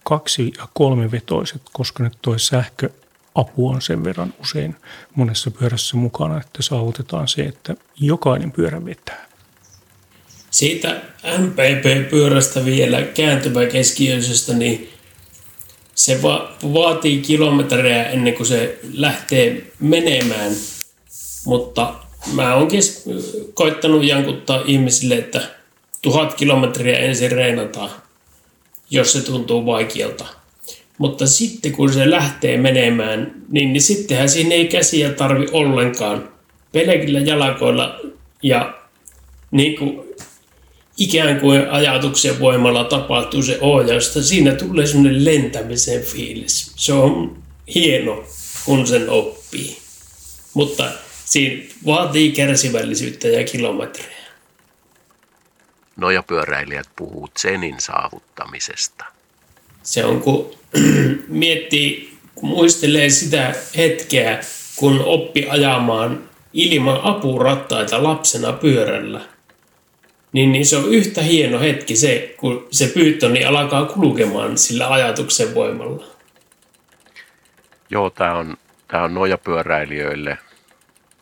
kaksi- 0.05 0.53
ja 0.59 0.69
kolmivetoiset, 0.75 1.63
koska 1.73 2.03
nyt 2.03 2.19
tuo 2.23 2.39
sähköapu 2.39 3.69
on 3.69 3.83
sen 3.83 4.05
verran 4.05 4.35
usein 4.39 4.77
monessa 5.15 5.51
pyörässä 5.51 5.97
mukana, 5.97 6.41
että 6.41 6.63
saavutetaan 6.63 7.29
se, 7.29 7.43
että 7.43 7.75
jokainen 8.01 8.53
pyörä 8.53 8.85
vetää. 8.85 9.27
Siitä 10.51 11.01
MPP-pyörästä 11.39 12.65
vielä 12.65 13.03
kääntyvä 13.03 13.67
keskiöisestä, 13.67 14.55
niin 14.55 14.96
se 15.97 16.23
va- 16.23 16.53
vaatii 16.75 17.19
kilometrejä 17.19 18.05
ennen 18.05 18.35
kuin 18.35 18.47
se 18.47 18.79
lähtee 18.93 19.63
menemään. 19.81 20.53
Mutta 21.47 21.95
mä 22.33 22.55
oon 22.55 22.69
kes- 22.69 23.05
koittanut 23.55 24.05
jankuttaa 24.05 24.63
ihmisille, 24.65 25.15
että 25.15 25.41
tuhat 26.03 26.35
kilometriä 26.35 26.99
ensin 26.99 27.33
reenataan, 27.33 27.91
jos 28.91 29.13
se 29.13 29.21
tuntuu 29.23 29.67
vaikealta. 29.67 30.27
Mutta 30.99 31.27
sitten 31.27 31.73
kun 31.73 31.93
se 31.93 32.11
lähtee 32.11 32.57
menemään, 32.57 33.35
niin, 33.49 33.73
niin 33.73 33.83
sittenhän 33.83 34.29
siinä 34.29 34.55
ei 34.55 34.67
käsiä 34.67 35.13
tarvi 35.13 35.47
ollenkaan. 35.53 36.29
Pelkillä 36.73 37.21
jalakoilla 37.21 38.01
ja 38.43 38.75
niin 39.51 39.77
kuin 39.79 40.06
ikään 40.97 41.41
kuin 41.41 41.71
ajatuksen 41.71 42.39
voimalla 42.39 42.85
tapahtuu 42.85 43.43
se 43.43 43.59
ohjausta. 43.61 44.23
Siinä 44.23 44.55
tulee 44.55 44.87
semmoinen 44.87 45.25
lentämisen 45.25 46.03
fiilis. 46.03 46.73
Se 46.77 46.93
on 46.93 47.43
hieno, 47.75 48.25
kun 48.65 48.87
sen 48.87 49.11
oppii. 49.11 49.79
Mutta 50.55 50.85
siinä 51.25 51.65
vaatii 51.87 52.33
kärsivällisyyttä 52.33 53.29
ja 53.29 53.45
kilometrejä. 53.45 54.17
Nojapyöräilijät 55.97 56.89
puhuu 56.97 57.29
Zenin 57.39 57.81
saavuttamisesta. 57.81 59.05
Se 59.83 60.05
on, 60.05 60.23
kun 60.23 60.51
miettii, 61.29 62.17
kun 62.35 62.49
muistelee 62.49 63.11
sitä 63.11 63.55
hetkeä, 63.77 64.41
kun 64.77 65.01
oppi 65.01 65.47
ajamaan 65.49 66.29
ilman 66.53 67.01
apurattaita 67.03 68.03
lapsena 68.03 68.53
pyörällä– 68.53 69.21
niin, 70.37 70.53
niin 70.53 70.67
se 70.67 70.77
on 70.77 70.95
yhtä 70.95 71.23
hieno 71.23 71.61
hetki 71.61 71.97
se, 71.97 72.35
kun 72.37 72.69
se 72.71 72.87
pyyttoni 72.87 73.45
alkaa 73.45 73.85
kulkemaan 73.87 74.59
sillä 74.59 74.93
ajatuksen 74.93 75.55
voimalla. 75.55 76.07
Joo, 77.91 78.11
tämä 78.11 78.35
on, 78.35 78.57
tää 78.89 79.03
on 79.03 79.15
nojapyöräilijöille 79.15 80.39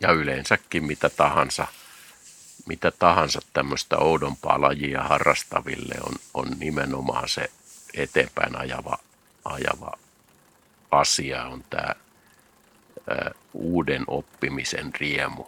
ja 0.00 0.12
yleensäkin 0.12 0.84
mitä 0.84 1.10
tahansa, 1.10 1.66
mitä 2.66 2.90
tahansa 2.90 3.40
tämmöistä 3.52 3.98
oudompaa 3.98 4.60
lajia 4.60 5.02
harrastaville 5.02 5.94
on, 6.06 6.14
on 6.34 6.46
nimenomaan 6.58 7.28
se 7.28 7.50
eteenpäin 7.96 8.56
ajava, 8.56 8.98
ajava 9.44 9.92
asia 10.90 11.44
on 11.44 11.64
tämä 11.70 11.94
uuden 13.52 14.04
oppimisen 14.06 14.92
riemu. 15.00 15.44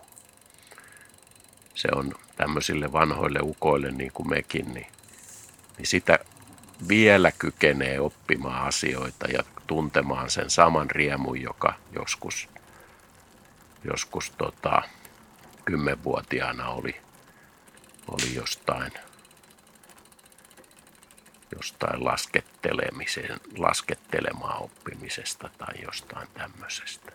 Se 1.74 1.88
on 1.94 2.14
tämmöisille 2.36 2.92
vanhoille 2.92 3.38
ukoille 3.42 3.90
niin 3.90 4.12
kuin 4.12 4.28
mekin, 4.28 4.74
niin, 4.74 4.86
niin 5.78 5.86
sitä 5.86 6.18
vielä 6.88 7.32
kykenee 7.32 8.00
oppimaan 8.00 8.66
asioita 8.66 9.26
ja 9.26 9.42
tuntemaan 9.66 10.30
sen 10.30 10.50
saman 10.50 10.90
riemun, 10.90 11.40
joka 11.42 11.74
joskus, 11.92 12.48
joskus 13.84 14.30
tota, 14.30 14.82
kymmenvuotiaana 15.64 16.68
oli, 16.68 16.96
oli 18.08 18.34
jostain, 18.34 18.92
jostain 21.56 22.04
laskettelemisen, 22.04 23.40
laskettelemaan 23.58 24.62
oppimisesta 24.62 25.50
tai 25.58 25.74
jostain 25.82 26.28
tämmöisestä 26.34 27.12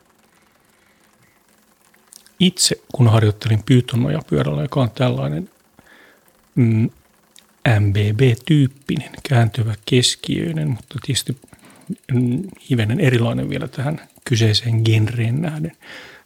itse, 2.41 2.75
kun 2.91 3.07
harjoittelin 3.07 3.63
pyörällä, 4.27 4.61
joka 4.61 4.81
on 4.81 4.91
tällainen 4.91 5.49
mm, 6.55 6.89
MBB-tyyppinen, 7.79 9.11
kääntyvä 9.29 9.75
keskiöinen, 9.85 10.69
mutta 10.69 10.99
tietysti 11.05 11.37
mm, 12.13 12.43
hivenen 12.69 12.99
erilainen 12.99 13.49
vielä 13.49 13.67
tähän 13.67 14.01
kyseiseen 14.25 14.81
genreen 14.85 15.41
nähden, 15.41 15.71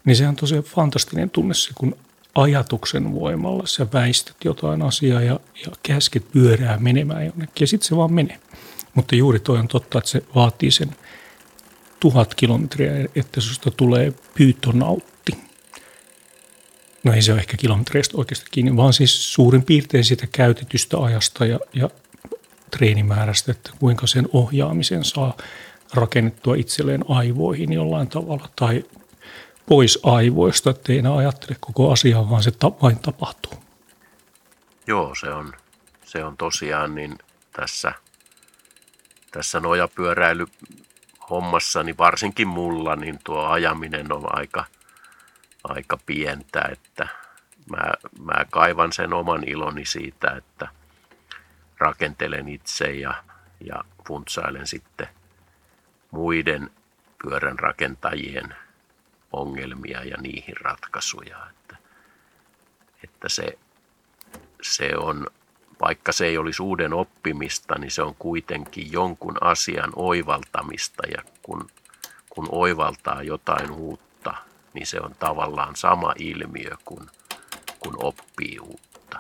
niin 0.05 0.15
se 0.15 0.27
on 0.27 0.35
tosiaan 0.35 0.63
fantastinen 0.63 1.29
tunne 1.29 1.53
se, 1.53 1.71
kun 1.75 1.95
ajatuksen 2.35 3.13
voimalla 3.13 3.63
sä 3.65 3.87
väistät 3.93 4.35
jotain 4.43 4.81
asiaa 4.81 5.21
ja, 5.21 5.39
ja 5.65 5.71
käsket 5.83 6.31
pyörää 6.31 6.77
menemään 6.77 7.25
jonnekin 7.25 7.63
ja 7.63 7.67
sitten 7.67 7.87
se 7.87 7.95
vaan 7.95 8.13
menee. 8.13 8.39
Mutta 8.93 9.15
juuri 9.15 9.39
toi 9.39 9.59
on 9.59 9.67
totta, 9.67 9.97
että 9.97 10.09
se 10.09 10.21
vaatii 10.35 10.71
sen 10.71 10.95
tuhat 11.99 12.35
kilometriä, 12.35 12.91
että 13.15 13.41
susta 13.41 13.71
tulee 13.71 14.13
pyytonautti 14.37 15.14
no 17.05 17.13
ei 17.13 17.21
se 17.21 17.31
ole 17.31 17.39
ehkä 17.39 17.57
kilometreistä 17.57 18.17
oikeasti 18.17 18.45
kiinni, 18.51 18.77
vaan 18.77 18.93
siis 18.93 19.33
suurin 19.33 19.63
piirtein 19.63 20.05
sitä 20.05 20.27
käytetystä 20.31 20.97
ajasta 20.97 21.45
ja, 21.45 21.59
ja 21.73 21.89
treenimäärästä, 22.71 23.51
että 23.51 23.71
kuinka 23.79 24.07
sen 24.07 24.29
ohjaamisen 24.33 25.03
saa 25.03 25.37
rakennettua 25.93 26.55
itselleen 26.55 27.05
aivoihin 27.09 27.73
jollain 27.73 28.07
tavalla 28.07 28.49
tai 28.55 28.85
pois 29.65 29.99
aivoista, 30.03 30.69
ettei 30.69 30.97
enää 30.97 31.15
ajattele 31.15 31.57
koko 31.59 31.91
asiaa, 31.91 32.29
vaan 32.29 32.43
se 32.43 32.51
ta- 32.51 32.71
vain 32.81 32.99
tapahtuu. 32.99 33.53
Joo, 34.87 35.15
se 35.19 35.29
on, 35.29 35.53
se 36.05 36.23
on 36.23 36.37
tosiaan 36.37 36.95
niin 36.95 37.17
tässä, 37.51 37.93
tässä 39.31 39.59
nojapyöräily 39.59 40.45
hommassa, 41.29 41.83
niin 41.83 41.97
varsinkin 41.97 42.47
mulla, 42.47 42.95
niin 42.95 43.19
tuo 43.23 43.45
ajaminen 43.45 44.13
on 44.13 44.37
aika– 44.37 44.65
aika 45.69 45.97
pientä, 46.05 46.61
että 46.71 47.07
mä, 47.69 47.93
mä 48.19 48.45
kaivan 48.51 48.93
sen 48.93 49.13
oman 49.13 49.43
iloni 49.47 49.85
siitä, 49.85 50.31
että 50.31 50.67
rakentelen 51.77 52.49
itse 52.49 52.91
ja, 52.91 53.23
ja 53.59 53.83
funtsailen 54.07 54.67
sitten 54.67 55.07
muiden 56.11 56.69
pyörän 57.23 57.59
rakentajien 57.59 58.55
ongelmia 59.31 60.03
ja 60.03 60.17
niihin 60.21 60.57
ratkaisuja. 60.61 61.37
Että, 61.49 61.77
että 63.03 63.29
se, 63.29 63.57
se 64.61 64.91
on, 64.97 65.27
vaikka 65.81 66.11
se 66.11 66.25
ei 66.25 66.37
olisi 66.37 66.61
uuden 66.61 66.93
oppimista, 66.93 67.75
niin 67.79 67.91
se 67.91 68.01
on 68.01 68.15
kuitenkin 68.15 68.91
jonkun 68.91 69.37
asian 69.41 69.91
oivaltamista 69.95 71.07
ja 71.07 71.23
kun, 71.41 71.67
kun 72.29 72.47
oivaltaa 72.51 73.23
jotain 73.23 73.71
uutta, 73.71 74.04
niin 74.75 74.87
se 74.87 75.01
on 75.01 75.15
tavallaan 75.19 75.75
sama 75.75 76.13
ilmiö 76.19 76.75
kuin 76.85 77.09
kun 77.79 77.95
oppii 78.03 78.59
uutta. 78.59 79.19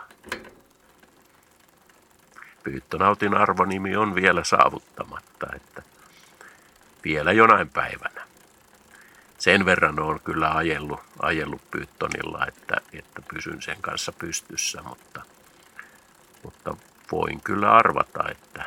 Pyyttönautin 2.63 3.37
arvonimi 3.37 3.95
on 3.95 4.15
vielä 4.15 4.43
saavuttamatta, 4.43 5.47
että 5.55 5.81
vielä 7.03 7.31
jonain 7.31 7.69
päivänä. 7.69 8.21
sen 9.37 9.65
verran 9.65 9.99
on 9.99 10.19
kyllä 10.19 10.51
ajellut, 10.51 10.99
ajellut 11.19 11.71
Pythonilla, 11.71 12.45
että, 12.47 12.81
että 12.93 13.21
pysyn 13.33 13.61
sen 13.61 13.77
kanssa 13.81 14.11
pystyssä, 14.11 14.81
mutta, 14.81 15.21
mutta 16.43 16.75
voin 17.11 17.41
kyllä 17.41 17.71
arvata, 17.71 18.29
että, 18.31 18.63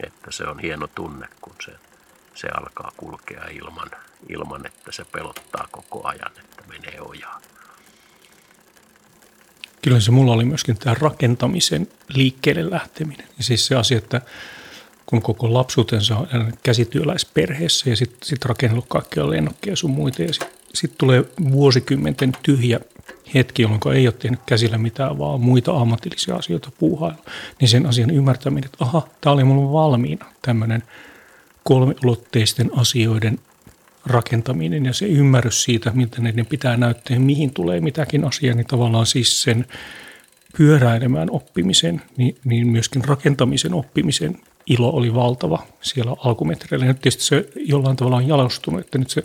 että 0.00 0.30
se 0.30 0.44
on 0.46 0.58
hieno 0.58 0.86
tunne, 0.86 1.28
kun 1.40 1.54
se, 1.64 1.72
se 2.40 2.48
alkaa 2.48 2.92
kulkea 2.96 3.44
ilman, 3.44 3.90
ilman, 4.28 4.66
että 4.66 4.92
se 4.92 5.04
pelottaa 5.04 5.68
koko 5.70 6.08
ajan, 6.08 6.30
että 6.38 6.62
menee 6.68 7.00
ojaan. 7.00 7.42
Kyllä 9.82 10.00
se 10.00 10.10
mulla 10.10 10.32
oli 10.32 10.44
myöskin 10.44 10.78
tämä 10.78 10.96
rakentamisen 11.00 11.88
liikkeelle 12.08 12.70
lähteminen. 12.70 13.28
Ja 13.38 13.44
siis 13.44 13.66
se 13.66 13.74
asia, 13.74 13.98
että 13.98 14.20
kun 15.06 15.22
koko 15.22 15.54
lapsuutensa 15.54 16.16
on 16.16 16.52
käsityöläisperheessä 16.62 17.90
ja 17.90 17.96
sitten 17.96 18.28
sit 18.28 18.44
rakennellut 18.44 18.88
kaikkia 18.88 19.30
lennokkeja 19.30 19.76
sun 19.76 19.90
muita 19.90 20.22
ja 20.22 20.32
sitten 20.32 20.58
sit 20.74 20.98
tulee 20.98 21.24
vuosikymmenten 21.50 22.32
tyhjä 22.42 22.80
hetki, 23.34 23.62
jolloin 23.62 23.80
ei 23.94 24.06
ole 24.06 24.14
tehnyt 24.18 24.40
käsillä 24.46 24.78
mitään, 24.78 25.18
vaan 25.18 25.40
muita 25.40 25.76
ammatillisia 25.80 26.36
asioita 26.36 26.70
puuhailla, 26.78 27.22
niin 27.60 27.68
sen 27.68 27.86
asian 27.86 28.10
ymmärtäminen, 28.10 28.64
että 28.64 28.84
aha, 28.84 29.08
tämä 29.20 29.34
oli 29.34 29.44
mulla 29.44 29.72
valmiina 29.72 30.26
tämmöinen 30.42 30.82
kolmiulotteisten 31.68 32.70
asioiden 32.76 33.38
rakentaminen 34.06 34.86
ja 34.86 34.92
se 34.92 35.06
ymmärrys 35.06 35.62
siitä, 35.62 35.90
miltä 35.94 36.22
ne 36.22 36.44
pitää 36.44 36.76
näyttää 36.76 37.16
ja 37.16 37.20
mihin 37.20 37.54
tulee 37.54 37.80
mitäkin 37.80 38.24
asiaa, 38.24 38.54
niin 38.54 38.66
tavallaan 38.66 39.06
siis 39.06 39.42
sen 39.42 39.66
pyöräilemään 40.56 41.30
oppimisen, 41.30 42.02
niin, 42.16 42.36
niin 42.44 42.66
myöskin 42.66 43.04
rakentamisen 43.04 43.74
oppimisen 43.74 44.38
ilo 44.66 44.90
oli 44.90 45.14
valtava 45.14 45.66
siellä 45.80 46.16
alkumetreillä. 46.24 46.86
Nyt 46.86 47.00
tietysti 47.00 47.24
se 47.24 47.48
jollain 47.56 47.96
tavalla 47.96 48.16
on 48.16 48.28
jalostunut, 48.28 48.80
että 48.80 48.98
nyt 48.98 49.10
se 49.10 49.24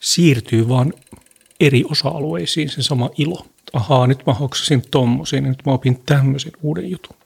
siirtyy 0.00 0.68
vaan 0.68 0.92
eri 1.60 1.84
osa-alueisiin 1.90 2.68
se 2.68 2.82
sama 2.82 3.10
ilo. 3.18 3.46
Ahaa, 3.72 4.06
nyt 4.06 4.26
mä 4.26 4.34
hoksasin 4.34 4.82
tommosen, 4.90 5.44
nyt 5.44 5.66
mä 5.66 5.72
opin 5.72 6.02
tämmöisen 6.06 6.52
uuden 6.62 6.90
jutun. 6.90 7.16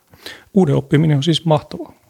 Uuden 0.55 0.75
oppiminen 0.75 1.17
on 1.17 1.23
siis 1.23 1.45
mahtavaa. 1.45 2.06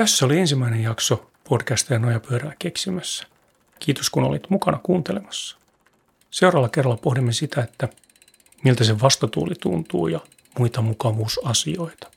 Tässä 0.00 0.26
oli 0.26 0.38
ensimmäinen 0.38 0.82
jakso 0.82 1.30
podcastia 1.48 1.98
Nojapyörää 1.98 2.52
keksimässä. 2.58 3.26
Kiitos 3.78 4.10
kun 4.10 4.24
olit 4.24 4.50
mukana 4.50 4.80
kuuntelemassa. 4.82 5.56
Seuraavalla 6.30 6.68
kerralla 6.68 6.96
pohdimme 6.96 7.32
sitä, 7.32 7.62
että 7.62 7.88
miltä 8.64 8.84
se 8.84 9.00
vastatuuli 9.00 9.54
tuntuu 9.60 10.08
ja 10.08 10.20
muita 10.58 10.82
mukavuusasioita. 10.82 12.10